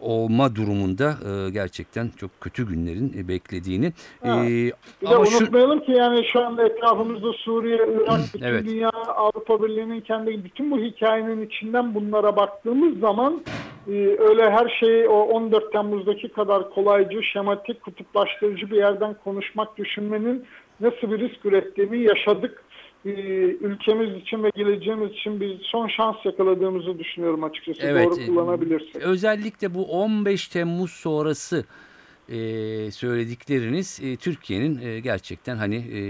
olma 0.00 0.56
durumunda 0.56 1.14
e, 1.28 1.50
gerçekten 1.50 2.10
çok 2.16 2.40
kötü 2.40 2.68
günlerin 2.68 3.12
e, 3.18 3.28
beklediğini. 3.28 3.86
E, 4.24 4.28
Bir 4.28 4.70
de 4.70 5.14
ama 5.14 5.26
şu, 5.26 5.38
unutmayalım 5.38 5.80
ki 5.80 5.92
yani 5.92 6.24
şu 6.32 6.40
anda 6.44 6.66
etrafımızda 6.66 7.32
Suriye, 7.32 7.76
Irak, 7.76 8.20
bütün 8.34 8.46
Evet. 8.46 8.66
dünya, 8.66 8.88
Avrupa 9.16 9.62
Birliği'nin 9.62 10.00
kendi 10.00 10.44
bütün 10.44 10.70
bu 10.70 10.78
hikayenin 10.78 11.46
içinden 11.46 11.94
bunlara 11.94 12.36
baktığımız 12.36 12.98
zaman 12.98 13.42
öyle 14.18 14.50
her 14.50 14.76
şeyi 14.80 15.08
o 15.08 15.22
14 15.22 15.72
Temmuz'daki 15.72 16.28
kadar 16.28 16.70
kolaycı, 16.70 17.22
şematik, 17.22 17.82
kutuplaştırıcı 17.82 18.70
bir 18.70 18.76
yerden 18.76 19.14
konuşmak, 19.24 19.78
düşünmenin 19.78 20.44
nasıl 20.80 21.10
bir 21.10 21.18
risk 21.18 21.46
ürettiğini 21.46 22.02
yaşadık. 22.02 22.64
E, 23.06 23.10
ülkemiz 23.60 24.22
için 24.22 24.42
ve 24.44 24.50
geleceğimiz 24.56 25.10
için 25.12 25.40
bir 25.40 25.58
son 25.62 25.88
şans 25.88 26.16
yakaladığımızı 26.24 26.98
düşünüyorum 26.98 27.44
açıkçası. 27.44 27.80
Evet, 27.82 28.10
Doğru 28.10 28.20
e, 28.20 28.26
kullanabilirsek. 28.26 28.96
özellikle 28.96 29.74
bu 29.74 29.84
15 29.84 30.48
Temmuz 30.48 30.90
sonrası 30.90 31.64
e, 32.28 32.36
söyledikleriniz 32.90 34.00
e, 34.02 34.16
Türkiye'nin 34.16 34.80
e, 34.82 35.00
gerçekten 35.00 35.56
hani 35.56 35.76
e, 35.76 36.00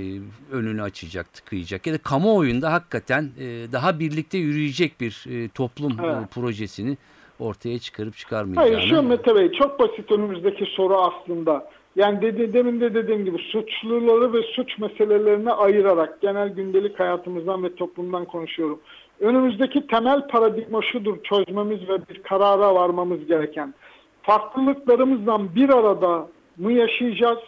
önünü 0.56 0.82
açacak, 0.82 1.32
tıkayacak 1.32 1.86
ya 1.86 1.94
da 1.94 1.98
kamuoyunda 1.98 2.72
hakikaten 2.72 3.30
e, 3.38 3.72
daha 3.72 3.98
birlikte 3.98 4.38
yürüyecek 4.38 5.00
bir 5.00 5.24
e, 5.30 5.48
toplum 5.48 5.92
e, 5.92 6.06
Evet. 6.06 6.30
projesini 6.34 6.96
ortaya 7.38 7.78
çıkarıp 7.78 8.16
çıkarmayacağını. 8.16 8.76
Hayır 8.76 8.88
şu 8.90 9.02
Mete 9.02 9.34
Bey 9.34 9.52
çok 9.52 9.78
basit 9.80 10.12
önümüzdeki 10.12 10.64
soru 10.76 10.96
aslında. 10.96 11.70
Yani 11.96 12.22
dedi, 12.22 12.52
demin 12.52 12.80
de 12.80 12.94
dediğim 12.94 13.24
gibi 13.24 13.38
suçluları 13.38 14.32
ve 14.32 14.42
suç 14.42 14.78
meselelerini 14.78 15.52
ayırarak 15.52 16.20
genel 16.20 16.48
gündelik 16.48 17.00
hayatımızdan 17.00 17.64
ve 17.64 17.74
toplumdan 17.74 18.24
konuşuyorum. 18.24 18.80
Önümüzdeki 19.20 19.86
temel 19.86 20.28
paradigma 20.28 20.82
şudur 20.82 21.22
çözmemiz 21.22 21.88
ve 21.88 22.08
bir 22.08 22.22
karara 22.22 22.74
varmamız 22.74 23.26
gereken. 23.26 23.74
Farklılıklarımızdan 24.22 25.54
bir 25.54 25.68
arada 25.68 26.28
mı 26.56 26.72
yaşayacağız? 26.72 27.38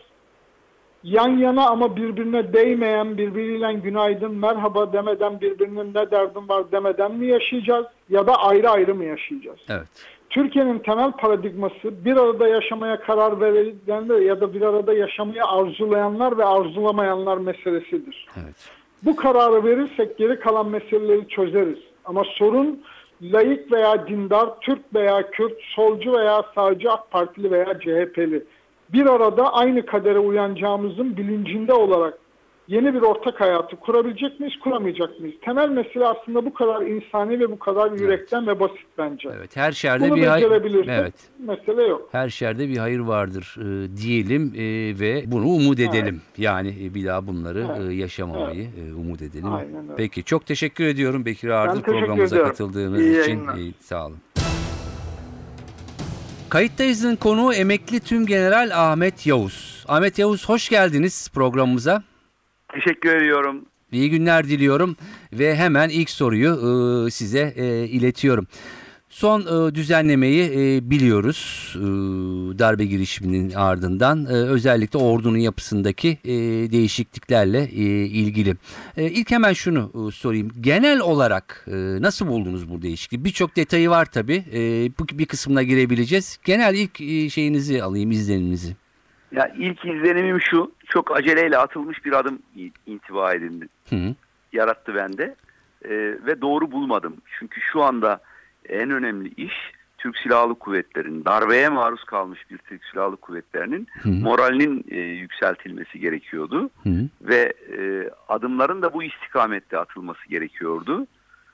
Yan 1.02 1.28
yana 1.28 1.66
ama 1.68 1.96
birbirine 1.96 2.52
değmeyen, 2.52 3.18
birbiriyle 3.18 3.72
günaydın, 3.72 4.34
merhaba 4.34 4.92
demeden, 4.92 5.40
birbirinin 5.40 5.94
ne 5.94 6.10
derdin 6.10 6.48
var 6.48 6.72
demeden 6.72 7.14
mi 7.14 7.26
yaşayacağız? 7.26 7.86
Ya 8.10 8.26
da 8.26 8.34
ayrı 8.34 8.70
ayrı 8.70 8.94
mı 8.94 9.04
yaşayacağız? 9.04 9.58
Evet. 9.68 9.88
Türkiye'nin 10.30 10.78
temel 10.78 11.12
paradigması 11.12 12.04
bir 12.04 12.16
arada 12.16 12.48
yaşamaya 12.48 13.00
karar 13.00 13.40
verenler 13.40 14.20
ya 14.20 14.40
da 14.40 14.54
bir 14.54 14.62
arada 14.62 14.94
yaşamayı 14.94 15.44
arzulayanlar 15.44 16.38
ve 16.38 16.44
arzulamayanlar 16.44 17.38
meselesidir. 17.38 18.26
Evet. 18.44 18.70
Bu 19.02 19.16
kararı 19.16 19.64
verirsek 19.64 20.18
geri 20.18 20.38
kalan 20.38 20.68
meseleleri 20.68 21.28
çözeriz. 21.28 21.78
Ama 22.04 22.24
sorun 22.24 22.82
laik 23.22 23.72
veya 23.72 24.08
dindar, 24.08 24.60
Türk 24.60 24.94
veya 24.94 25.30
Kürt, 25.30 25.58
solcu 25.74 26.12
veya 26.12 26.42
sağcı, 26.54 26.90
AK 26.90 27.10
Partili 27.10 27.50
veya 27.50 27.80
CHP'li. 27.80 28.44
Bir 28.92 29.06
arada 29.06 29.52
aynı 29.52 29.86
kadere 29.86 30.18
uyanacağımızın 30.18 31.16
bilincinde 31.16 31.72
olarak 31.72 32.18
yeni 32.68 32.94
bir 32.94 33.00
ortak 33.02 33.40
hayatı 33.40 33.76
kurabilecek 33.76 34.40
miyiz, 34.40 34.54
kuramayacak 34.64 35.20
mıyız? 35.20 35.34
Temel 35.44 35.68
mesele 35.68 36.06
aslında 36.06 36.44
bu 36.44 36.54
kadar 36.54 36.82
insani 36.82 37.40
ve 37.40 37.50
bu 37.50 37.58
kadar 37.58 37.92
yürekten 37.92 38.46
ve 38.46 38.60
basit 38.60 38.86
bence. 38.98 39.28
Evet. 39.36 39.56
Her 39.56 39.72
şerde 39.72 40.10
Bunu 40.10 40.16
bir 40.16 40.26
hayır. 40.26 40.50
Evet. 40.88 41.14
mesele 41.38 41.82
yok. 41.82 42.08
Her 42.12 42.28
şerde 42.28 42.68
bir 42.68 42.76
hayır 42.76 43.00
vardır 43.00 43.56
e, 43.58 43.96
diyelim 43.96 44.52
e, 44.56 44.60
ve 45.00 45.24
bunu 45.26 45.46
umut 45.48 45.80
edelim. 45.80 46.20
Yani 46.38 46.68
e, 46.84 46.94
bir 46.94 47.06
daha 47.06 47.26
bunları 47.26 47.66
Evet. 47.78 47.90
e, 47.90 47.94
yaşamamayı 47.94 48.62
e, 48.62 48.94
umut 48.94 49.22
edelim. 49.22 49.52
Aynen 49.52 49.82
öyle. 49.82 49.96
Peki 49.96 50.24
çok 50.24 50.46
teşekkür 50.46 50.84
ediyorum 50.84 51.24
Bekir 51.24 51.48
Ardır 51.48 51.82
programımıza 51.82 52.36
ediyorum. 52.36 52.50
katıldığınız 52.50 53.00
İyi 53.00 53.22
için. 53.22 53.38
E, 53.46 53.72
sağ 53.80 54.06
olun. 54.06 54.18
Kayıttayız'ın 56.48 57.16
konuğu 57.16 57.54
emekli 57.54 58.00
tüm 58.00 58.26
general 58.26 58.70
Ahmet 58.74 59.26
Yavuz. 59.26 59.84
Ahmet 59.88 60.18
Yavuz 60.18 60.48
hoş 60.48 60.68
geldiniz 60.68 61.30
programımıza. 61.34 62.02
Teşekkür 62.76 63.16
ediyorum. 63.16 63.66
İyi 63.92 64.10
günler 64.10 64.48
diliyorum 64.48 64.96
ve 65.32 65.56
hemen 65.56 65.88
ilk 65.88 66.10
soruyu 66.10 66.50
e, 67.06 67.10
size 67.10 67.54
e, 67.56 67.86
iletiyorum. 67.86 68.46
Son 69.08 69.40
e, 69.40 69.74
düzenlemeyi 69.74 70.44
e, 70.44 70.90
biliyoruz 70.90 71.72
e, 71.76 71.80
darbe 72.58 72.84
girişiminin 72.84 73.52
ardından 73.54 74.26
e, 74.26 74.28
özellikle 74.28 74.98
ordunun 74.98 75.38
yapısındaki 75.38 76.18
e, 76.24 76.32
değişikliklerle 76.72 77.62
e, 77.62 78.06
ilgili. 78.06 78.56
E, 78.96 79.10
ilk 79.10 79.30
hemen 79.30 79.52
şunu 79.52 80.08
e, 80.08 80.10
sorayım. 80.10 80.50
Genel 80.60 81.00
olarak 81.00 81.66
e, 81.68 81.72
nasıl 82.02 82.26
buldunuz 82.26 82.70
bu 82.70 82.82
değişikliği? 82.82 83.24
Birçok 83.24 83.56
detayı 83.56 83.90
var 83.90 84.04
tabii. 84.04 84.44
E, 84.52 84.90
bir 85.18 85.26
kısmına 85.26 85.62
girebileceğiz. 85.62 86.38
Genel 86.44 86.74
ilk 86.74 87.00
e, 87.00 87.30
şeyinizi 87.30 87.82
alayım, 87.82 88.10
izleniminizi. 88.10 88.76
Ya 89.36 89.52
ilk 89.58 89.84
izlenimim 89.84 90.40
şu, 90.40 90.72
çok 90.88 91.16
aceleyle 91.16 91.58
atılmış 91.58 92.04
bir 92.04 92.12
adım 92.12 92.38
intiba 92.86 93.34
edildi. 93.34 93.68
Hı 93.90 93.96
hı. 93.96 94.14
Yarattı 94.52 94.94
bende 94.94 95.34
Ee, 95.84 96.18
ve 96.26 96.40
doğru 96.40 96.72
bulmadım. 96.72 97.16
Çünkü 97.38 97.60
şu 97.60 97.82
anda 97.82 98.20
en 98.68 98.90
önemli 98.90 99.28
iş 99.36 99.52
Türk 99.98 100.18
Silahlı 100.18 100.54
Kuvvetleri'nin, 100.54 101.24
darbeye 101.24 101.68
maruz 101.68 102.04
kalmış 102.04 102.50
bir 102.50 102.58
Türk 102.58 102.84
Silahlı 102.84 103.16
Kuvvetleri'nin 103.16 103.86
Hı 104.02 104.08
hı. 104.08 104.12
moralinin 104.12 104.84
e, 104.90 104.98
yükseltilmesi 105.00 106.00
gerekiyordu. 106.00 106.70
Hı 106.82 106.88
hı. 106.88 107.08
Ve 107.22 107.52
e, 107.78 108.10
adımların 108.28 108.82
da 108.82 108.92
bu 108.92 109.02
istikamette 109.02 109.78
atılması 109.78 110.28
gerekiyordu. 110.28 111.06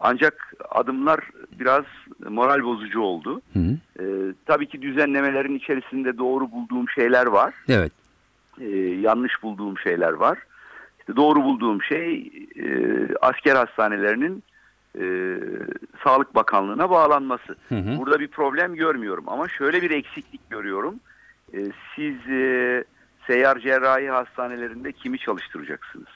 Ancak 0.05 0.55
adımlar 0.71 1.21
biraz 1.61 1.85
moral 2.29 2.63
bozucu 2.63 3.01
oldu. 3.01 3.43
Hı 3.53 3.59
hı. 3.59 3.77
Ee, 4.01 4.35
tabii 4.47 4.69
ki 4.69 4.83
düzenlemelerin 4.83 5.55
içerisinde 5.55 6.19
doğru 6.19 6.53
bulduğum 6.53 6.89
şeyler 6.89 7.27
var. 7.27 7.55
Evet. 7.69 7.93
Ee, 8.61 8.69
yanlış 8.79 9.43
bulduğum 9.43 9.79
şeyler 9.79 10.13
var. 10.13 10.39
İşte 10.99 11.17
doğru 11.17 11.45
bulduğum 11.45 11.83
şey 11.83 12.33
e, 12.57 12.67
asker 13.21 13.57
hastanelerinin 13.57 14.43
e, 14.99 15.05
Sağlık 16.05 16.35
Bakanlığı'na 16.35 16.91
bağlanması. 16.91 17.57
Hı 17.69 17.75
hı. 17.75 17.99
Burada 17.99 18.21
bir 18.21 18.29
problem 18.29 18.75
görmüyorum 18.75 19.25
ama 19.27 19.49
şöyle 19.49 19.83
bir 19.83 19.91
eksiklik 19.91 20.51
görüyorum. 20.51 20.95
Ee, 21.55 21.59
siz 21.97 22.29
e, 22.31 22.85
seyyar 23.27 23.59
cerrahi 23.59 24.11
hastanelerinde 24.11 24.93
kimi 24.93 25.19
çalıştıracaksınız? 25.19 26.07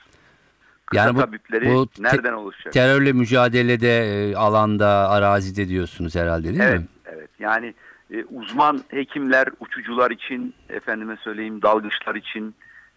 Kısa 0.87 1.03
Yani 1.03 1.17
bu- 1.17 1.21
tabipleri 1.21 1.75
bu 1.75 1.87
te- 1.87 2.03
nereden 2.03 2.33
oluşacak? 2.33 2.73
Terörle 2.73 3.13
mücadelede 3.13 3.99
e, 3.99 4.35
alanda, 4.37 4.89
arazide 4.89 5.69
diyorsunuz 5.69 6.15
herhalde 6.15 6.49
değil 6.49 6.61
evet, 6.61 6.81
mi? 6.81 6.87
Evet. 7.07 7.31
Yani 7.39 7.75
e, 8.11 8.25
uzman 8.25 8.81
hekimler, 8.89 9.49
uçucular 9.61 10.11
için, 10.11 10.55
efendime 10.69 11.17
söyleyeyim 11.17 11.63
dalgıçlar 11.63 12.15
için, 12.15 12.55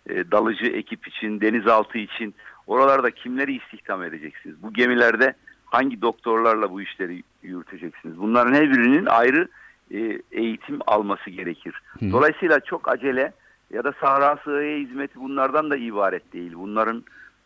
e, 0.10 0.32
dalıcı 0.32 0.66
ekip 0.66 1.08
için, 1.08 1.42
denizaltı 1.42 1.98
için 1.98 2.36
oralarda 2.68 3.12
kimleri 3.12 3.56
istihdam 3.56 4.04
edeceksiniz? 4.04 4.64
Bu 4.64 4.74
gemilerde 4.74 5.34
hangi 5.66 6.02
doktorlarla 6.02 6.72
bu 6.72 6.82
işleri 6.82 7.24
yürüteceksiniz? 7.44 8.18
Bunların 8.18 8.54
her 8.54 8.72
birinin 8.72 9.06
ayrı 9.06 9.48
e, 9.92 10.22
eğitim 10.32 10.80
alması 10.88 11.30
gerekir. 11.30 11.82
Hı. 12.00 12.12
Dolayısıyla 12.12 12.60
çok 12.60 12.88
acele 12.90 13.34
ya 13.74 13.84
da 13.84 13.94
Sahra 14.02 14.38
Sığıya 14.44 14.78
hizmeti 14.78 15.20
bunlardan 15.20 15.70
da 15.70 15.78
ibaret 15.78 16.34
değil. 16.34 16.52
Bunların 16.56 17.04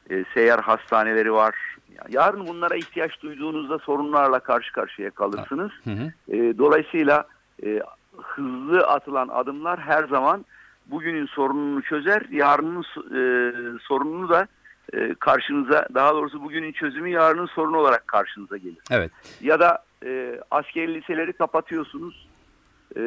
e, 0.10 0.26
seyyar 0.34 0.62
hastaneleri 0.62 1.34
var. 1.34 1.56
Yarın 2.10 2.48
bunlara 2.48 2.76
ihtiyaç 2.76 3.22
duyduğunuzda 3.22 3.80
sorunlarla 3.80 4.40
karşı 4.40 4.74
karşıya 4.74 5.10
kalırsınız. 5.10 5.72
Hı 5.84 5.90
hı. 5.90 6.36
E, 6.36 6.58
dolayısıyla 6.58 7.28
e, 7.66 7.82
hızlı 8.22 8.88
atılan 8.88 9.28
adımlar 9.28 9.80
her 9.80 10.04
zaman 10.04 10.46
bugünün 10.86 11.26
sorununu 11.26 11.82
çözer, 11.82 12.22
yarının 12.32 12.82
e, 12.82 13.24
sorununu 13.80 14.30
da 14.30 14.48
e, 14.94 15.14
karşınıza, 15.20 15.88
daha 15.94 16.14
doğrusu 16.14 16.44
bugünün 16.44 16.72
çözümü 16.72 17.10
yarının 17.10 17.46
sorunu 17.46 17.78
olarak 17.78 18.08
karşınıza 18.08 18.58
gelir. 18.58 18.78
Evet. 18.92 19.12
Ya 19.42 19.60
da 19.60 19.84
e, 20.06 20.40
askeri 20.52 20.94
liseleri 20.94 21.34
kapatıyorsunuz. 21.34 22.28
E, 22.98 23.04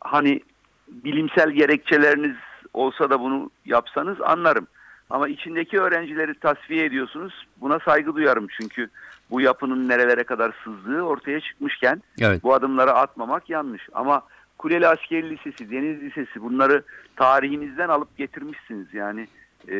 hani 0.00 0.40
bilimsel 0.88 1.50
gerekçeleriniz 1.50 2.36
olsa 2.74 3.10
da 3.10 3.20
bunu 3.20 3.50
yapsanız 3.64 4.20
anlarım. 4.20 4.66
Ama 5.10 5.28
içindeki 5.28 5.80
öğrencileri 5.80 6.34
tasfiye 6.34 6.84
ediyorsunuz. 6.84 7.46
Buna 7.60 7.78
saygı 7.78 8.14
duyarım 8.14 8.46
çünkü 8.60 8.88
bu 9.30 9.40
yapının 9.40 9.88
nerelere 9.88 10.24
kadar 10.24 10.52
sızdığı 10.64 11.02
ortaya 11.02 11.40
çıkmışken 11.40 12.02
Evet. 12.20 12.42
bu 12.42 12.54
adımları 12.54 12.92
atmamak 12.92 13.50
yanlış. 13.50 13.88
Ama 13.92 14.22
Kuleli 14.58 14.88
Askeri 14.88 15.30
Lisesi, 15.30 15.70
Deniz 15.70 16.02
Lisesi 16.02 16.42
bunları 16.42 16.82
tarihinizden 17.16 17.88
alıp 17.88 18.16
getirmişsiniz. 18.16 18.94
Yani 18.94 19.28
e, 19.68 19.76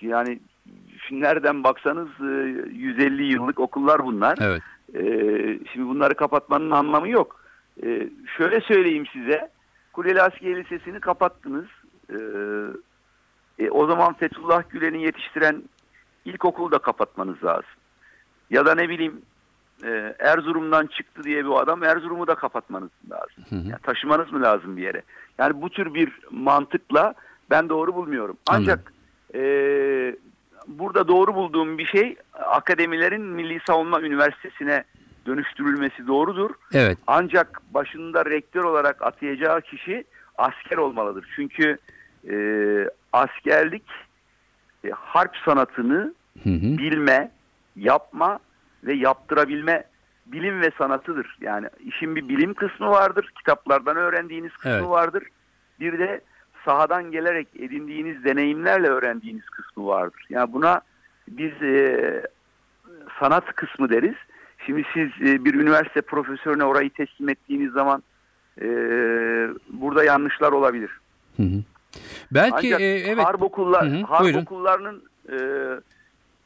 yani 0.00 0.40
nereden 1.10 1.64
baksanız 1.64 2.08
e, 2.20 2.34
150 2.72 3.24
yıllık 3.24 3.60
okullar 3.60 4.04
bunlar. 4.04 4.38
Evet. 4.40 4.62
E, 4.94 5.02
şimdi 5.72 5.88
bunları 5.88 6.14
kapatmanın 6.14 6.70
anlamı 6.70 7.08
yok. 7.08 7.40
E, 7.82 8.08
şöyle 8.36 8.60
söyleyeyim 8.60 9.06
size. 9.12 9.50
Kuleli 9.92 10.22
Askeri 10.22 10.56
Lisesi'ni 10.56 11.00
kapattınız. 11.00 11.66
E, 12.10 12.16
e, 13.60 13.70
o 13.70 13.86
zaman 13.86 14.12
Fethullah 14.12 14.62
Gülen'i 14.70 15.02
yetiştiren 15.02 15.62
ilkokulu 16.24 16.72
da 16.72 16.78
kapatmanız 16.78 17.44
lazım. 17.44 17.70
Ya 18.50 18.66
da 18.66 18.74
ne 18.74 18.88
bileyim 18.88 19.22
e, 19.84 20.14
Erzurum'dan 20.18 20.86
çıktı 20.86 21.24
diye 21.24 21.44
bir 21.44 21.50
adam 21.62 21.84
Erzurum'u 21.84 22.26
da 22.26 22.34
kapatmanız 22.34 22.90
lazım. 23.10 23.44
Hı 23.48 23.56
hı. 23.56 23.68
Yani 23.68 23.82
taşımanız 23.82 24.32
mı 24.32 24.42
lazım 24.42 24.76
bir 24.76 24.82
yere? 24.82 25.02
Yani 25.38 25.62
bu 25.62 25.70
tür 25.70 25.94
bir 25.94 26.12
mantıkla 26.30 27.14
ben 27.50 27.68
doğru 27.68 27.94
bulmuyorum. 27.94 28.36
Ancak 28.46 28.92
e, 29.34 29.42
burada 30.66 31.08
doğru 31.08 31.34
bulduğum 31.34 31.78
bir 31.78 31.86
şey 31.86 32.16
akademilerin 32.34 33.22
Milli 33.22 33.60
Savunma 33.66 34.00
Üniversitesi'ne 34.00 34.84
dönüştürülmesi 35.26 36.06
doğrudur. 36.06 36.50
Evet. 36.72 36.98
Ancak 37.06 37.60
başında 37.70 38.24
rektör 38.24 38.64
olarak 38.64 39.02
atayacağı 39.02 39.60
kişi 39.60 40.04
asker 40.38 40.76
olmalıdır. 40.76 41.28
Çünkü 41.36 41.78
e, 42.28 42.36
askerlik 43.12 43.84
e, 44.84 44.90
harp 44.90 45.36
sanatını 45.36 46.14
Hı 46.42 46.50
hı. 46.50 46.78
bilme, 46.78 47.30
yapma 47.76 48.38
ve 48.84 48.94
yaptırabilme 48.94 49.84
bilim 50.26 50.60
ve 50.60 50.70
sanatıdır. 50.78 51.36
Yani 51.40 51.68
işin 51.84 52.16
bir 52.16 52.28
bilim 52.28 52.54
kısmı 52.54 52.90
vardır, 52.90 53.32
kitaplardan 53.38 53.96
öğrendiğiniz 53.96 54.52
kısmı 54.52 54.70
Evet. 54.72 54.88
vardır. 54.88 55.24
Bir 55.80 55.98
de 55.98 56.20
sahadan 56.64 57.10
gelerek 57.10 57.48
edindiğiniz 57.58 58.24
deneyimlerle 58.24 58.88
öğrendiğiniz 58.88 59.44
kısmı 59.44 59.86
vardır. 59.86 60.26
Yani 60.28 60.52
buna 60.52 60.80
biz 61.28 61.62
e, 61.62 62.22
sanat 63.20 63.54
kısmı 63.54 63.90
deriz. 63.90 64.14
Şimdi 64.66 64.84
siz 64.94 65.08
e, 65.28 65.44
bir 65.44 65.54
üniversite 65.54 66.00
profesörüne 66.00 66.64
orayı 66.64 66.90
teslim 66.90 67.28
ettiğiniz 67.28 67.72
zaman 67.72 68.02
e, 68.60 68.66
burada 69.68 70.04
yanlışlar 70.04 70.52
olabilir. 70.52 70.90
Hı 71.36 71.42
hı. 71.42 71.62
Belki 72.32 72.66
Ancak 72.66 72.80
e, 72.80 72.84
evet. 72.84 73.24
harp, 73.24 73.42
okullar, 73.42 73.90
Hı 73.90 73.96
hı, 73.96 74.02
harp 74.02 74.22
buyurun. 74.22 74.42
okullarının 74.42 75.02
e, 75.28 75.36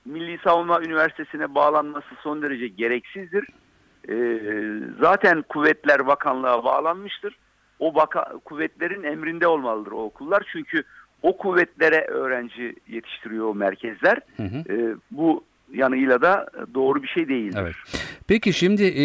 Milli 0.04 0.38
Savunma 0.44 0.83
Üniversitesi'ne 0.83 1.54
bağlanması 1.54 2.07
son 2.22 2.42
derece 2.42 2.68
gereksizdir. 2.68 3.46
E, 4.09 4.16
zaten 5.00 5.42
Kuvvetler 5.42 6.07
Bakanlığı'na 6.07 6.64
bağlanmıştır. 6.64 7.37
O 7.78 7.94
baka, 7.94 8.33
kuvvetlerin 8.44 9.02
emrinde 9.02 9.46
olmalıdır 9.46 9.92
o 9.92 10.02
okullar. 10.04 10.46
Çünkü 10.52 10.83
o 11.22 11.37
kuvvetlere 11.37 12.00
öğrenci 12.00 12.76
yetiştiriyor 12.88 13.46
o 13.48 13.54
merkezler. 13.54 14.18
Hı 14.37 14.42
hı. 14.42 14.72
E, 14.74 14.96
bu 15.11 15.44
yanıyla 15.72 16.22
da 16.22 16.46
doğru 16.74 17.02
bir 17.02 17.09
şey 17.09 17.28
değildir. 17.28 17.59
Evet. 17.62 17.74
Peki 18.28 18.52
şimdi 18.52 18.83
e, 18.85 19.04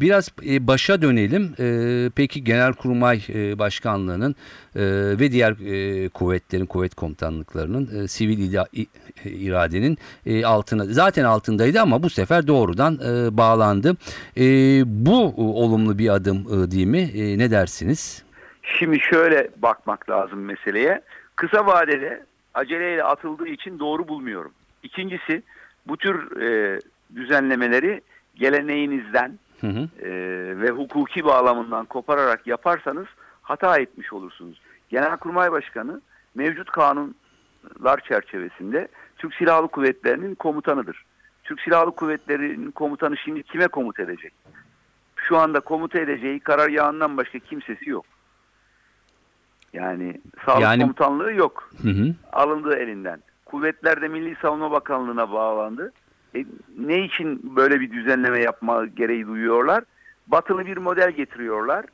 biraz 0.00 0.28
e, 0.46 0.66
başa 0.66 1.02
dönelim. 1.02 1.54
E, 1.58 2.10
peki 2.16 2.44
Genelkurmay 2.44 3.22
e, 3.28 3.58
Başkanlığı'nın 3.58 4.34
ve 5.18 5.32
diğer 5.32 5.54
kuvvetlerin, 6.08 6.66
kuvvet 6.66 6.94
komutanlıklarının 6.94 8.06
sivil 8.06 8.52
iradenin 9.24 9.98
altına 10.44 10.84
zaten 10.84 11.24
altındaydı 11.24 11.80
ama 11.80 12.02
bu 12.02 12.10
sefer 12.10 12.46
doğrudan 12.46 12.98
bağlandı. 13.36 13.96
Bu 14.86 15.34
olumlu 15.36 15.98
bir 15.98 16.08
adım 16.08 16.70
değil 16.70 16.86
mi? 16.86 17.38
Ne 17.38 17.50
dersiniz? 17.50 18.22
Şimdi 18.62 19.00
şöyle 19.00 19.48
bakmak 19.56 20.10
lazım 20.10 20.40
meseleye. 20.40 21.02
Kısa 21.36 21.66
vadede 21.66 22.24
aceleyle 22.54 23.04
atıldığı 23.04 23.48
için 23.48 23.78
doğru 23.78 24.08
bulmuyorum. 24.08 24.52
İkincisi 24.82 25.42
bu 25.88 25.96
tür 25.96 26.30
düzenlemeleri 27.16 28.00
geleneğinizden 28.34 29.38
Hı 29.62 29.66
hı. 29.66 29.88
e, 30.06 30.10
ve 30.60 30.70
hukuki 30.70 31.24
bağlamından 31.24 31.84
kopararak 31.86 32.46
yaparsanız 32.46 33.06
hata 33.42 33.78
etmiş 33.78 34.12
olursunuz. 34.12 34.60
Genelkurmay 34.88 35.52
Başkanı 35.52 36.00
mevcut 36.34 36.70
kanunlar 36.70 38.00
çerçevesinde 38.08 38.88
Türk 39.18 39.34
Silahlı 39.34 39.68
Kuvvetleri'nin 39.68 40.34
komutanıdır. 40.34 41.04
Türk 41.44 41.60
Silahlı 41.60 41.90
Kuvvetleri'nin 41.90 42.70
komutanı 42.70 43.16
şimdi 43.16 43.42
kime 43.42 43.68
komut 43.68 44.00
edecek? 44.00 44.32
Şu 45.16 45.38
anda 45.38 45.60
komuta 45.60 45.98
edeceği 45.98 46.40
karargahından 46.40 47.16
başka 47.16 47.38
kimsesi 47.38 47.90
yok. 47.90 48.04
Yani 49.72 50.20
sağlık 50.46 50.62
Yani- 50.62 50.82
komutanlığı 50.82 51.32
yok. 51.32 51.70
Hı 51.82 51.88
hı. 51.88 52.14
Alındığı 52.32 52.76
elinden. 52.76 53.22
Kuvvetler 53.44 54.02
de 54.02 54.08
Milli 54.08 54.36
Savunma 54.42 54.70
Bakanlığı'na 54.70 55.32
bağlandı. 55.32 55.92
E, 56.34 56.44
ne 56.78 57.04
için 57.04 57.56
böyle 57.56 57.80
bir 57.80 57.92
düzenleme 57.92 58.40
yapma 58.40 58.86
gereği 58.86 59.26
duyuyorlar? 59.26 59.84
Batılı 60.26 60.66
bir 60.66 60.76
model 60.76 61.10
getiriyorlar. 61.10 61.84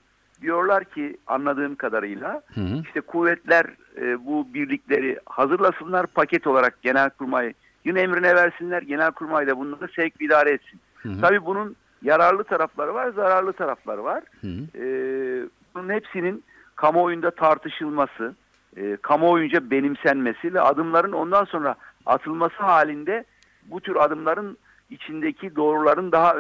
Diyorlar 0.43 0.85
ki 0.85 1.17
anladığım 1.27 1.75
kadarıyla 1.75 2.43
Hı 2.55 2.61
hı. 2.61 2.83
işte 2.85 3.01
kuvvetler 3.01 3.67
e, 4.01 4.27
bu 4.27 4.49
birlikleri 4.55 5.19
hazırlasınlar 5.27 6.07
paket 6.07 6.47
olarak 6.47 6.83
genelkurmay 6.83 7.53
yine 7.85 8.01
emrine 8.01 8.35
versinler 8.35 8.83
genelkurmay 8.83 9.47
da 9.47 9.59
bunları 9.59 9.89
sevk 9.97 10.21
idare 10.21 10.51
etsin. 10.51 10.81
Hı 11.03 11.09
hı. 11.09 11.21
Tabii 11.21 11.47
bunun 11.47 11.77
yararlı 12.03 12.45
tarafları 12.45 12.95
var, 12.95 13.11
zararlı 13.11 13.53
tarafları 13.53 14.05
var. 14.05 14.23
Hı 14.41 14.47
hı. 14.47 14.79
Ee, 14.83 15.49
bunun 15.75 15.89
hepsinin 15.89 16.45
kamuoyunda 16.77 17.31
tartışılması, 17.31 18.35
e, 18.77 18.97
kamuoyunca 19.03 19.71
benimsenmesi 19.71 20.55
ve 20.55 20.61
adımların 20.61 21.13
ondan 21.13 21.45
sonra 21.45 21.75
atılması 22.07 22.63
halinde 22.63 23.25
bu 23.71 23.81
tür 23.81 23.97
adımların 23.97 24.59
içindeki 24.91 25.57
doğruların 25.57 26.13
daha 26.13 26.35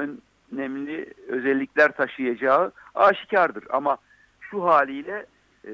önemli 0.53 1.15
özellikler 1.29 1.97
taşıyacağı 1.97 2.73
aşikardır. 2.95 3.65
Ama 3.71 3.97
şu 4.41 4.65
haliyle 4.65 5.27
e, 5.65 5.73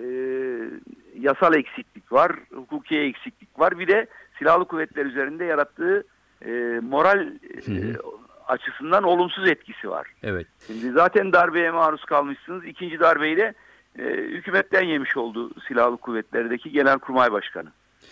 yasal 1.18 1.54
eksiklik 1.54 2.12
var, 2.12 2.32
hukuki 2.54 2.98
eksiklik 2.98 3.58
var. 3.58 3.78
Bir 3.78 3.88
de 3.88 4.06
silahlı 4.38 4.64
kuvvetler 4.64 5.06
üzerinde 5.06 5.44
yarattığı 5.44 6.04
e, 6.46 6.50
moral 6.82 7.26
e, 7.68 7.96
açısından 8.48 9.02
olumsuz 9.02 9.48
etkisi 9.48 9.90
var. 9.90 10.06
Evet. 10.22 10.46
Şimdi 10.66 10.90
zaten 10.90 11.32
darbeye 11.32 11.70
maruz 11.70 12.04
kalmışsınız. 12.04 12.64
İkinci 12.64 13.00
darbeyi 13.00 13.36
de 13.36 13.54
e, 13.98 14.04
hükümetten 14.04 14.82
yemiş 14.82 15.16
oldu 15.16 15.50
silahlı 15.68 15.96
kuvvetlerdeki 15.96 16.70
genelkurmay 16.70 17.32
başkanı. 17.32 17.68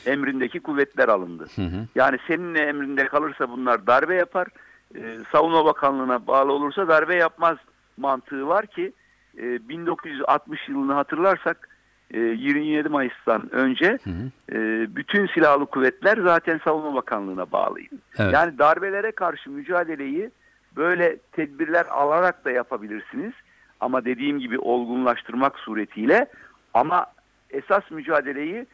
Emrindeki 0.07 0.61
kuvvetler 0.61 1.09
alındı. 1.09 1.47
Hı 1.57 1.63
hı. 1.63 1.87
Yani 1.95 2.19
senin 2.27 2.55
emrinde 2.55 3.07
kalırsa 3.09 3.51
bunlar 3.51 3.87
darbe 3.87 4.15
yapar. 4.15 4.49
E, 4.95 5.01
Savunma 5.33 5.65
Bakanlığı'na 5.65 6.27
bağlı 6.27 6.53
olursa 6.53 6.89
darbe 6.89 7.15
yapmaz 7.15 7.57
mantığı 7.97 8.49
var 8.49 8.67
ki 8.67 8.93
e, 9.39 9.69
1960 9.69 10.69
yılını 10.69 10.93
hatırlarsak 10.93 11.69
e, 12.11 12.19
27 12.21 12.89
Mayıs'tan 12.89 13.55
önce 13.55 13.99
Hı 14.05 14.11
hı. 14.11 14.31
e, 14.53 14.87
bütün 14.97 15.27
silahlı 15.27 15.67
kuvvetler 15.67 16.19
zaten 16.25 16.61
Savunma 16.65 16.95
Bakanlığı'na 16.95 17.53
bağlıydı. 17.53 17.95
Evet. 18.19 18.35
Yani 18.35 18.59
darbelere 18.59 19.13
karşı 19.13 19.51
mücadeleyi 19.51 20.31
böyle 20.77 21.17
tedbirler 21.33 21.87
alarak 21.87 22.45
da 22.45 22.51
yapabilirsiniz. 22.51 23.33
Ama 23.81 24.05
dediğim 24.05 24.39
gibi 24.39 24.59
olgunlaştırmak 24.59 25.59
suretiyle 25.59 26.27
ama 26.75 27.07
esas 27.51 27.91
mücadeleyi 27.91 28.67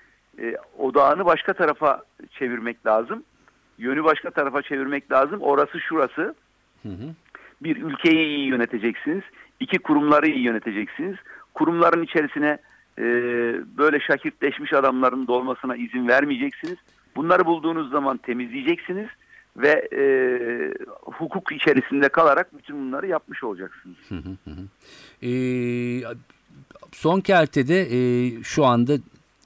e, 0.43 0.57
odağını 0.79 1.25
başka 1.25 1.53
tarafa 1.53 2.03
çevirmek 2.39 2.87
lazım. 2.87 3.23
Yönü 3.79 4.05
başka 4.05 4.31
tarafa 4.31 4.63
çevirmek 4.63 5.13
lazım. 5.13 5.41
Orası 5.41 5.81
şurası. 5.81 6.35
Hı 6.83 6.89
hı. 6.89 7.15
Bir 7.63 7.77
ülkeyi 7.77 8.27
iyi 8.27 8.47
yöneteceksiniz. 8.49 9.23
iki 9.61 9.79
kurumları 9.79 10.27
iyi 10.27 10.45
yöneteceksiniz. 10.45 11.17
Kurumların 11.55 12.03
içerisine 12.03 12.59
e, 12.99 13.05
böyle 13.79 14.01
şakirtleşmiş 14.01 14.73
adamların 14.73 15.27
dolmasına 15.27 15.77
izin 15.77 16.09
vermeyeceksiniz. 16.09 16.77
Bunları 17.17 17.47
bulduğunuz 17.47 17.91
zaman 17.91 18.17
temizleyeceksiniz 18.17 19.09
ve 19.57 19.89
e, 19.93 20.03
hukuk 21.03 21.53
içerisinde 21.53 22.09
kalarak 22.09 22.59
bütün 22.59 22.77
bunları 22.87 23.07
yapmış 23.07 23.45
olacaksınız. 23.45 23.97
Ee, 25.23 26.03
son 26.93 27.21
kertede 27.21 27.81
e, 27.81 28.31
şu 28.43 28.65
anda 28.65 28.93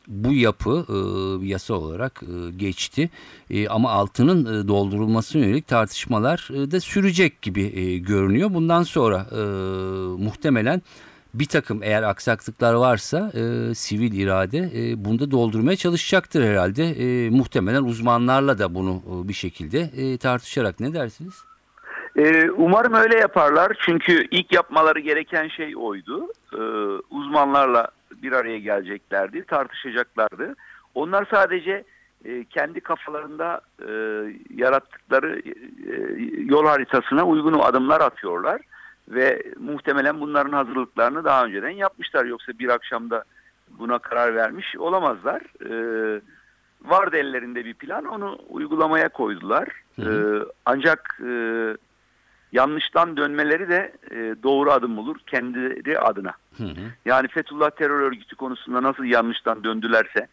bu 0.08 0.32
yapı 0.32 0.86
e, 0.88 1.46
yasa 1.46 1.74
olarak 1.74 2.22
e, 2.22 2.50
geçti 2.50 3.10
E, 3.50 3.68
ama 3.68 3.90
altının 3.90 4.64
e, 4.64 4.68
doldurulmasına 4.68 5.44
yönelik 5.44 5.66
tartışmalar 5.66 6.48
e, 6.54 6.70
da 6.70 6.80
sürecek 6.80 7.42
gibi 7.42 7.62
e, 7.62 7.98
görünüyor. 7.98 8.54
Bundan 8.54 8.82
sonra 8.82 9.26
e, 9.32 9.42
muhtemelen 10.22 10.82
bir 11.34 11.46
takım 11.46 11.82
eğer 11.82 12.02
aksaklıklar 12.02 12.74
varsa 12.74 13.32
e, 13.34 13.74
sivil 13.74 14.12
irade 14.12 14.58
e, 14.58 15.04
bunu 15.04 15.18
da 15.18 15.30
doldurmaya 15.30 15.76
çalışacaktır 15.76 16.44
herhalde. 16.44 16.84
E, 16.84 17.30
muhtemelen 17.30 17.82
uzmanlarla 17.82 18.58
da 18.58 18.74
bunu 18.74 19.02
e, 19.06 19.28
bir 19.28 19.34
şekilde 19.34 19.80
e, 19.80 20.16
tartışarak 20.18 20.80
ne 20.80 20.94
dersiniz? 20.94 21.34
Ee, 22.16 22.50
umarım 22.50 22.94
öyle 22.94 23.18
yaparlar 23.18 23.76
çünkü 23.86 24.26
ilk 24.30 24.52
yapmaları 24.52 25.00
gereken 25.00 25.48
şey 25.48 25.76
oydu. 25.76 26.26
Ee, 26.54 26.58
uzmanlarla 27.10 27.88
bir 28.22 28.33
araya 28.33 28.59
geleceklerdi, 28.59 29.44
tartışacaklardı. 29.44 30.55
Onlar 30.94 31.27
sadece 31.31 31.85
e, 32.25 32.44
kendi 32.44 32.81
kafalarında 32.81 33.61
e, 33.81 33.92
yarattıkları 34.55 35.40
e, 35.40 35.94
yol 36.44 36.66
haritasına 36.66 37.27
uygun 37.27 37.53
adımlar 37.53 38.01
atıyorlar 38.01 38.61
ve 39.09 39.42
muhtemelen 39.59 40.20
bunların 40.20 40.53
hazırlıklarını 40.53 41.25
daha 41.25 41.44
önceden 41.44 41.70
yapmışlar. 41.70 42.25
Yoksa 42.25 42.53
bir 42.59 42.68
akşamda 42.68 43.25
buna 43.79 43.98
karar 43.98 44.35
vermiş 44.35 44.77
olamazlar. 44.77 45.42
Ee, 45.64 46.20
vardı 46.85 47.16
ellerinde 47.16 47.64
bir 47.64 47.75
plan, 47.75 48.05
onu 48.05 48.38
uygulamaya 48.48 49.09
koydular. 49.09 49.68
Hı 49.96 50.03
hı. 50.03 50.44
Ee, 50.46 50.53
ancak 50.66 51.20
e, 51.20 51.33
yanlıştan 52.52 53.16
dönmeleri 53.16 53.68
de 53.68 53.92
e, 54.10 54.16
doğru 54.42 54.70
adım 54.70 54.98
olur 54.98 55.16
kendileri 55.26 55.98
adına. 55.98 56.32
Hı 56.56 56.64
hı. 56.64 56.90
Yani 57.04 57.28
Fethullah 57.28 57.70
terör 57.70 58.00
örgütü 58.00 58.36
konusunda 58.36 58.82
nasıl 58.82 59.04
yanlıştan 59.04 59.64
döndülerse 59.64 60.26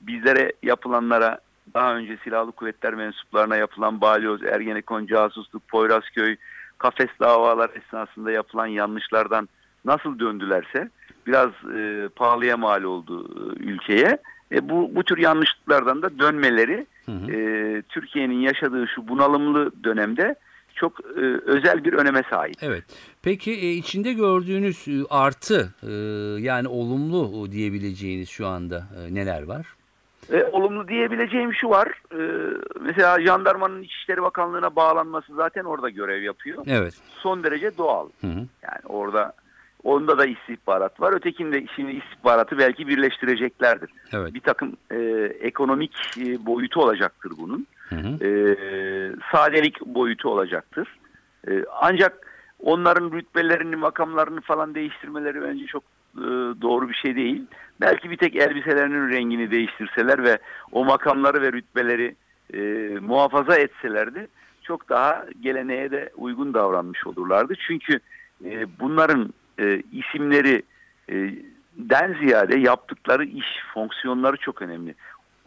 bizlere 0.00 0.52
yapılanlara 0.62 1.38
daha 1.74 1.96
önce 1.96 2.18
silahlı 2.24 2.52
kuvvetler 2.52 2.94
mensuplarına 2.94 3.56
yapılan 3.56 4.00
balyoz, 4.00 4.42
Ergenekon, 4.42 5.06
casusluk, 5.06 5.68
Poyrazköy, 5.68 6.36
kafes 6.78 7.10
davalar 7.20 7.70
esnasında 7.74 8.30
yapılan 8.30 8.66
yanlışlardan 8.66 9.48
nasıl 9.84 10.18
döndülerse 10.18 10.90
biraz 11.26 11.50
e, 11.76 12.08
pahalıya 12.16 12.56
mal 12.56 12.82
oldu 12.82 13.28
e, 13.34 13.62
ülkeye. 13.62 14.18
E, 14.52 14.68
bu, 14.68 14.90
bu 14.94 15.02
tür 15.02 15.18
yanlışlıklardan 15.18 16.02
da 16.02 16.18
dönmeleri 16.18 16.86
Hı 17.06 17.12
hı. 17.12 17.32
e, 17.32 17.82
Türkiye'nin 17.82 18.40
yaşadığı 18.40 18.88
şu 18.88 19.08
bunalımlı 19.08 19.84
dönemde 19.84 20.34
çok 20.76 21.00
e, 21.00 21.20
özel 21.46 21.84
bir 21.84 21.92
öneme 21.92 22.22
sahip. 22.30 22.54
Evet. 22.62 22.84
Peki 23.22 23.52
e, 23.52 23.70
içinde 23.70 24.12
gördüğünüz 24.12 24.88
e, 24.88 25.04
artı 25.10 25.74
e, 25.82 25.92
yani 26.40 26.68
olumlu 26.68 27.52
diyebileceğiniz 27.52 28.28
şu 28.28 28.46
anda 28.46 28.86
e, 28.98 29.14
neler 29.14 29.42
var? 29.42 29.66
E, 30.32 30.44
olumlu 30.44 30.88
diyebileceğim 30.88 31.54
şu 31.54 31.68
var. 31.68 32.02
E, 32.12 32.20
mesela 32.80 33.22
jandarmanın 33.22 33.82
İçişleri 33.82 34.22
Bakanlığı'na 34.22 34.76
bağlanması 34.76 35.34
zaten 35.34 35.64
orada 35.64 35.90
görev 35.90 36.22
yapıyor. 36.22 36.64
Evet. 36.66 36.94
Son 37.18 37.44
derece 37.44 37.78
doğal. 37.78 38.08
Hı 38.20 38.26
hı. 38.26 38.46
Yani 38.62 38.80
orada 38.88 39.32
onda 39.84 40.18
da 40.18 40.26
istihbarat 40.26 41.00
var. 41.00 41.12
Ötekinde 41.12 41.66
şimdi 41.76 41.92
istihbaratı 41.92 42.58
belki 42.58 42.88
birleştireceklerdir. 42.88 43.90
Evet. 44.12 44.34
Bir 44.34 44.40
takım 44.40 44.76
e, 44.90 44.96
ekonomik 45.40 45.92
e, 46.18 46.46
boyutu 46.46 46.82
olacaktır 46.82 47.32
bunun. 47.38 47.66
E, 47.92 48.56
sadelik 49.32 49.80
boyutu 49.80 50.30
olacaktır. 50.30 50.98
E, 51.48 51.64
ancak 51.80 52.26
onların 52.60 53.12
rütbelerini, 53.12 53.76
makamlarını 53.76 54.40
falan 54.40 54.74
değiştirmeleri 54.74 55.42
bence 55.42 55.66
çok 55.66 55.82
e, 56.16 56.26
doğru 56.62 56.88
bir 56.88 56.94
şey 56.94 57.16
değil. 57.16 57.42
Belki 57.80 58.10
bir 58.10 58.16
tek 58.16 58.36
elbiselerinin 58.36 59.10
rengini 59.10 59.50
değiştirseler 59.50 60.24
ve 60.24 60.38
o 60.72 60.84
makamları 60.84 61.42
ve 61.42 61.52
rütbeleri 61.52 62.16
e, 62.54 62.58
muhafaza 63.00 63.56
etselerdi 63.56 64.28
çok 64.66 64.88
daha 64.88 65.26
geleneğe 65.40 65.90
de 65.90 66.10
uygun 66.16 66.54
davranmış 66.54 67.06
olurlardı. 67.06 67.54
Çünkü 67.66 68.00
e, 68.44 68.66
bunların 68.80 69.34
e, 69.60 69.82
isimleri 69.92 70.62
e, 71.10 71.14
den 71.76 72.16
ziyade 72.20 72.58
yaptıkları 72.58 73.24
iş, 73.24 73.46
fonksiyonları 73.74 74.36
çok 74.36 74.62
önemli. 74.62 74.94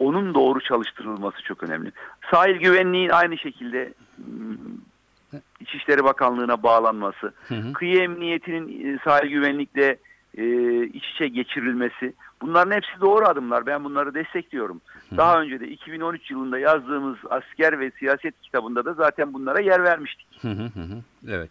Onun 0.00 0.34
doğru 0.34 0.60
çalıştırılması 0.60 1.42
çok 1.42 1.62
önemli. 1.62 1.92
Sahil 2.30 2.56
güvenliğin 2.56 3.08
aynı 3.08 3.38
şekilde 3.38 3.92
m, 4.18 5.38
İçişleri 5.60 6.04
Bakanlığı'na 6.04 6.62
bağlanması, 6.62 7.32
Hı 7.48 7.54
hı. 7.54 7.72
kıyı 7.72 8.02
emniyetinin 8.02 8.94
e, 8.94 8.98
sahil 9.04 9.28
güvenlikle 9.28 9.96
e, 10.38 10.44
iç 10.84 11.04
içe 11.14 11.28
geçirilmesi. 11.28 12.12
Bunların 12.42 12.76
hepsi 12.76 13.00
doğru 13.00 13.24
adımlar. 13.26 13.66
Ben 13.66 13.84
bunları 13.84 14.14
destekliyorum. 14.14 14.80
Daha 15.16 15.40
önce 15.40 15.60
de 15.60 15.68
2013 15.68 16.30
yılında 16.30 16.58
yazdığımız 16.58 17.16
asker 17.30 17.80
ve 17.80 17.90
siyaset 17.90 18.40
kitabında 18.42 18.84
da 18.84 18.94
zaten 18.94 19.32
bunlara 19.32 19.60
yer 19.60 19.84
vermiştik. 19.84 20.26
Hı 20.42 20.48
hı 20.48 20.62
hı 20.62 20.80
hı. 20.80 21.02
Evet. 21.28 21.50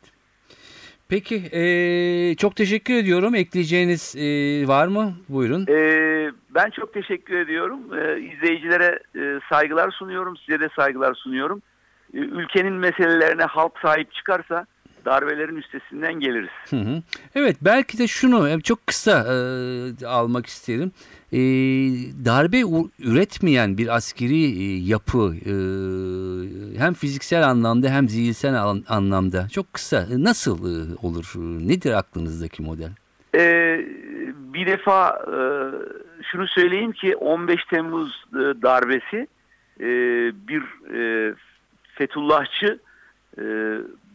Peki 1.10 1.36
e, 1.52 2.36
çok 2.36 2.56
teşekkür 2.56 2.94
ediyorum. 2.94 3.36
Ekleyeceğiniz 3.36 4.16
e, 4.16 4.68
var 4.68 4.88
mı? 4.88 5.14
Buyurun. 5.30 5.66
Ee, 5.70 6.32
ben 6.56 6.70
çok 6.70 6.94
teşekkür 6.94 7.38
ediyorum. 7.38 7.80
Ee, 7.94 8.20
izleyicilere 8.20 9.00
e, 9.16 9.40
saygılar 9.50 9.92
sunuyorum. 9.92 10.38
Size 10.38 10.60
de 10.60 10.70
saygılar 10.76 11.14
sunuyorum. 11.14 11.62
Ee, 12.14 12.18
ülkenin 12.18 12.74
meselelerine 12.74 13.44
halk 13.44 13.80
sahip 13.82 14.14
çıkarsa 14.14 14.66
darbelerin 15.06 15.56
üstesinden 15.56 16.14
geliriz. 16.20 16.50
Hı 16.70 16.76
hı. 16.76 17.02
Evet 17.36 17.58
belki 17.62 17.98
de 17.98 18.08
şunu 18.08 18.50
e, 18.50 18.60
çok 18.62 18.88
kısa 18.88 19.12
e, 19.34 20.06
almak 20.06 20.46
isterim. 20.46 20.92
E, 21.34 21.40
darbe 22.26 22.60
üretmeyen 23.00 23.78
bir 23.78 23.96
askeri 23.96 24.44
e, 24.62 24.78
yapı 24.78 25.36
e, 25.46 25.54
hem 26.80 26.94
fiziksel 26.94 27.48
anlamda 27.50 27.90
hem 27.90 28.10
zihinsel 28.10 28.64
an- 28.64 28.84
anlamda 28.90 29.48
çok 29.50 29.74
kısa 29.74 29.98
e, 29.98 30.24
nasıl 30.24 30.58
e, 30.60 30.96
olur? 31.02 31.34
E, 31.36 31.68
Nedir 31.68 31.92
aklınızdaki 31.92 32.62
model? 32.62 32.90
Ee, 33.36 33.86
bir 34.54 34.66
defa 34.68 35.10
e, 35.10 35.38
şunu 36.32 36.48
söyleyeyim 36.48 36.92
ki 36.92 37.16
15 37.16 37.66
Temmuz 37.66 38.24
e, 38.34 38.38
darbesi 38.38 39.28
e, 39.80 39.88
bir 40.48 40.62
e, 40.96 41.34
Fethullahçı 41.96 42.80
e, 43.40 43.46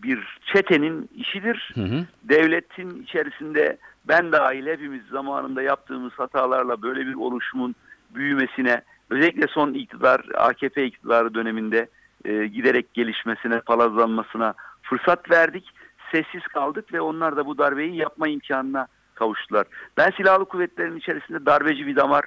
bir 0.03 0.39
çetenin 0.53 1.11
işidir. 1.17 1.73
Hı 1.75 1.81
hı. 1.81 2.05
Devletin 2.23 3.03
içerisinde 3.03 3.77
ben 4.09 4.33
dahil 4.33 4.67
hepimiz 4.67 5.03
zamanında 5.11 5.63
yaptığımız 5.63 6.13
hatalarla 6.13 6.83
böyle 6.83 7.07
bir 7.07 7.15
oluşumun 7.15 7.75
büyümesine 8.15 8.83
özellikle 9.11 9.47
son 9.47 9.75
iktidar 9.75 10.21
AKP 10.35 10.87
iktidarı 10.87 11.35
döneminde 11.35 11.89
e, 12.25 12.47
giderek 12.47 12.95
gelişmesine, 12.95 13.61
palazlanmasına 13.61 14.55
fırsat 14.83 15.31
verdik. 15.31 15.65
Sessiz 16.13 16.43
kaldık 16.43 16.93
ve 16.93 17.01
onlar 17.01 17.37
da 17.37 17.47
bu 17.47 17.59
darbeyi 17.59 17.97
yapma 17.97 18.29
imkanına 18.29 18.87
kavuştular. 19.15 19.67
Ben 19.97 20.11
silahlı 20.11 20.45
kuvvetlerin 20.45 20.97
içerisinde 20.97 21.47
darbeci 21.47 21.87
bir 21.87 21.97
damar 21.97 22.25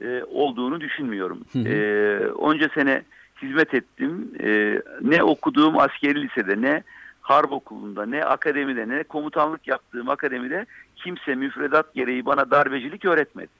e, 0.00 0.22
olduğunu 0.24 0.80
düşünmüyorum. 0.80 1.44
Hı 1.52 1.58
hı. 1.58 1.68
E, 1.68 2.32
onca 2.32 2.68
sene 2.74 3.02
hizmet 3.42 3.74
ettim. 3.74 4.32
E, 4.40 4.82
ne 5.00 5.22
okuduğum 5.22 5.78
askeri 5.78 6.22
lisede 6.22 6.62
ne 6.62 6.82
harp 7.22 7.52
okulunda 7.52 8.06
ne 8.06 8.24
akademide 8.24 8.88
ne 8.88 9.02
komutanlık 9.02 9.68
yaptığım 9.68 10.08
akademide 10.10 10.66
kimse 10.96 11.34
müfredat 11.34 11.94
gereği 11.94 12.26
bana 12.26 12.50
darbecilik 12.50 13.04
öğretmedi. 13.04 13.58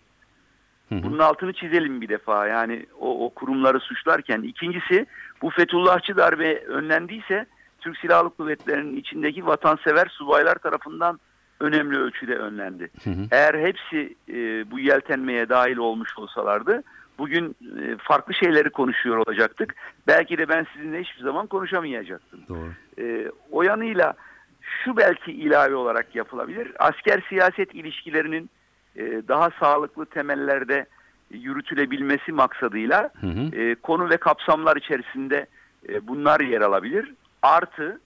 Hı 0.88 0.94
hı. 0.94 1.02
Bunun 1.02 1.18
altını 1.18 1.52
çizelim 1.52 2.00
bir 2.00 2.08
defa 2.08 2.46
yani 2.46 2.86
o, 3.00 3.26
o 3.26 3.30
kurumları 3.30 3.80
suçlarken. 3.80 4.42
İkincisi 4.42 5.06
bu 5.42 5.50
Fethullahçı 5.50 6.16
darbe 6.16 6.64
önlendiyse 6.64 7.46
Türk 7.80 7.98
Silahlı 7.98 8.30
Kuvvetleri'nin 8.30 8.96
içindeki 8.96 9.46
vatansever 9.46 10.06
subaylar 10.06 10.54
tarafından 10.54 11.20
önemli 11.61 11.99
ölçüde 11.99 12.35
önlendi. 12.35 12.90
Hı 13.05 13.11
hı. 13.11 13.27
Eğer 13.31 13.55
hepsi 13.55 14.14
e, 14.29 14.71
bu 14.71 14.79
yeltenmeye 14.79 15.49
dahil 15.49 15.77
olmuş 15.77 16.18
olsalardı 16.18 16.83
bugün 17.18 17.57
e, 17.81 17.97
farklı 17.97 18.35
şeyleri 18.35 18.71
konuşuyor 18.71 19.16
olacaktık. 19.16 19.75
Belki 20.07 20.38
de 20.38 20.49
ben 20.49 20.66
sizinle 20.75 21.01
hiçbir 21.01 21.23
zaman 21.23 21.47
konuşamayacaktım. 21.47 22.40
Doğru. 22.49 22.73
E, 22.99 23.31
o 23.51 23.62
yanıyla 23.62 24.14
şu 24.61 24.97
belki 24.97 25.33
ilave 25.33 25.75
olarak 25.75 26.14
yapılabilir. 26.14 26.73
Asker 26.79 27.23
siyaset 27.29 27.75
ilişkilerinin 27.75 28.51
e, 28.97 29.23
daha 29.29 29.51
sağlıklı 29.61 30.07
temellerde 30.07 30.87
yürütülebilmesi 31.31 32.33
maksadıyla 32.33 33.11
Hı 33.21 33.27
hı. 33.27 33.57
e, 33.57 33.75
konu 33.75 34.11
ve 34.11 34.16
kapsamlar 34.16 34.77
içerisinde 34.77 35.47
e, 35.88 36.09
bunlar 36.09 36.40
yer 36.40 36.61
alabilir. 36.61 37.14
Artı 37.42 38.01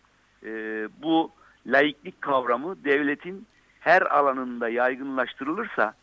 e, 0.46 0.50
bu 1.02 1.30
laiklik 1.66 2.22
kavramı 2.22 2.84
devletin 2.84 3.46
her 3.80 4.02
alanında 4.02 4.68
yaygınlaştırılırsa 4.68 5.94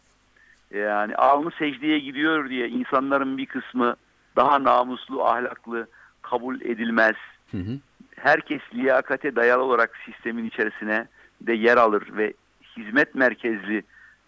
yani 0.74 1.16
alnı 1.16 1.52
secdeye 1.60 2.00
gidiyor 2.00 2.50
diye 2.50 2.68
insanların 2.68 3.38
bir 3.38 3.46
kısmı 3.46 3.96
daha 4.36 4.64
namuslu, 4.64 5.26
ahlaklı 5.26 5.88
kabul 6.22 6.62
edilmez. 6.62 7.16
Hı 7.52 7.58
hı. 7.58 7.80
Herkes 8.16 8.62
liyakate 8.74 9.36
dayalı 9.36 9.64
olarak 9.64 9.98
sistemin 10.06 10.46
içerisine 10.46 11.08
de 11.42 11.54
yer 11.54 11.78
alır 11.78 12.04
ve 12.18 12.34
hizmet 12.78 13.16
merkezli 13.16 13.84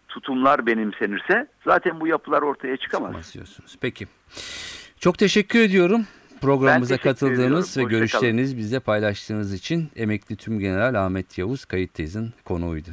tutumlar 0.08 0.66
benimsenirse 0.66 1.48
zaten 1.66 2.00
bu 2.00 2.08
yapılar 2.08 2.42
ortaya 2.42 2.78
çıkamaz. 2.78 3.34
Diyorsunuz. 3.34 3.78
Peki. 3.82 4.08
Çok 5.00 5.18
teşekkür 5.18 5.60
ediyorum. 5.60 6.08
Programımıza 6.42 6.98
katıldığınız 6.98 7.78
ve 7.78 7.84
görüşlerinizi 7.84 8.58
bizle 8.58 8.80
paylaştığınız 8.80 9.54
için 9.54 9.90
emekli 9.96 10.36
Tümgeneral 10.36 11.06
Ahmet 11.06 11.38
Yavuz 11.38 11.66
kayıttayızın 11.66 12.34
konuğuydu. 12.46 12.90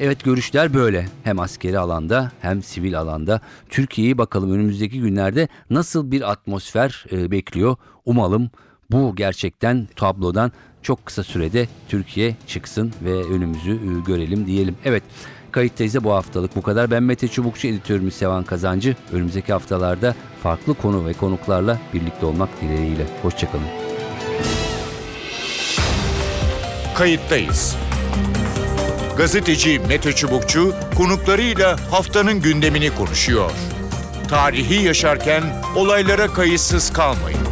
Evet 0.00 0.24
görüşler 0.24 0.74
böyle. 0.74 1.06
Hem 1.24 1.40
askeri 1.40 1.78
alanda 1.78 2.32
hem 2.40 2.62
sivil 2.62 2.98
alanda. 2.98 3.40
Türkiye'yi 3.68 4.18
bakalım 4.18 4.52
önümüzdeki 4.52 5.00
günlerde 5.00 5.48
nasıl 5.70 6.10
bir 6.10 6.30
atmosfer 6.30 7.04
e, 7.12 7.30
bekliyor. 7.30 7.76
Umalım 8.04 8.50
bu 8.90 9.16
gerçekten 9.16 9.88
tablodan 9.96 10.52
çok 10.82 11.06
kısa 11.06 11.22
sürede 11.22 11.68
Türkiye 11.88 12.36
çıksın 12.46 12.92
ve 13.04 13.12
önümüzü 13.12 13.72
e, 13.72 14.00
görelim 14.06 14.46
diyelim. 14.46 14.76
Evet 14.84 15.02
kayıttayız 15.52 15.94
da 15.94 16.04
bu 16.04 16.12
haftalık 16.12 16.56
bu 16.56 16.62
kadar. 16.62 16.90
Ben 16.90 17.02
Mete 17.02 17.28
Çubukçu 17.28 17.68
editörümüz 17.68 18.14
Sevan 18.14 18.44
Kazancı. 18.44 18.96
Önümüzdeki 19.12 19.52
haftalarda 19.52 20.14
farklı 20.42 20.74
konu 20.74 21.06
ve 21.06 21.12
konuklarla 21.12 21.78
birlikte 21.94 22.26
olmak 22.26 22.48
dileğiyle. 22.60 23.06
Hoşçakalın. 23.22 23.64
Kayıttayız. 26.94 27.76
Gazeteci 29.16 29.80
Mete 29.88 30.12
Çubukçu 30.12 30.74
konuklarıyla 30.96 31.76
haftanın 31.90 32.40
gündemini 32.40 32.94
konuşuyor. 32.94 33.50
Tarihi 34.28 34.84
yaşarken 34.84 35.42
olaylara 35.76 36.28
kayıtsız 36.28 36.92
kalmayın. 36.92 37.51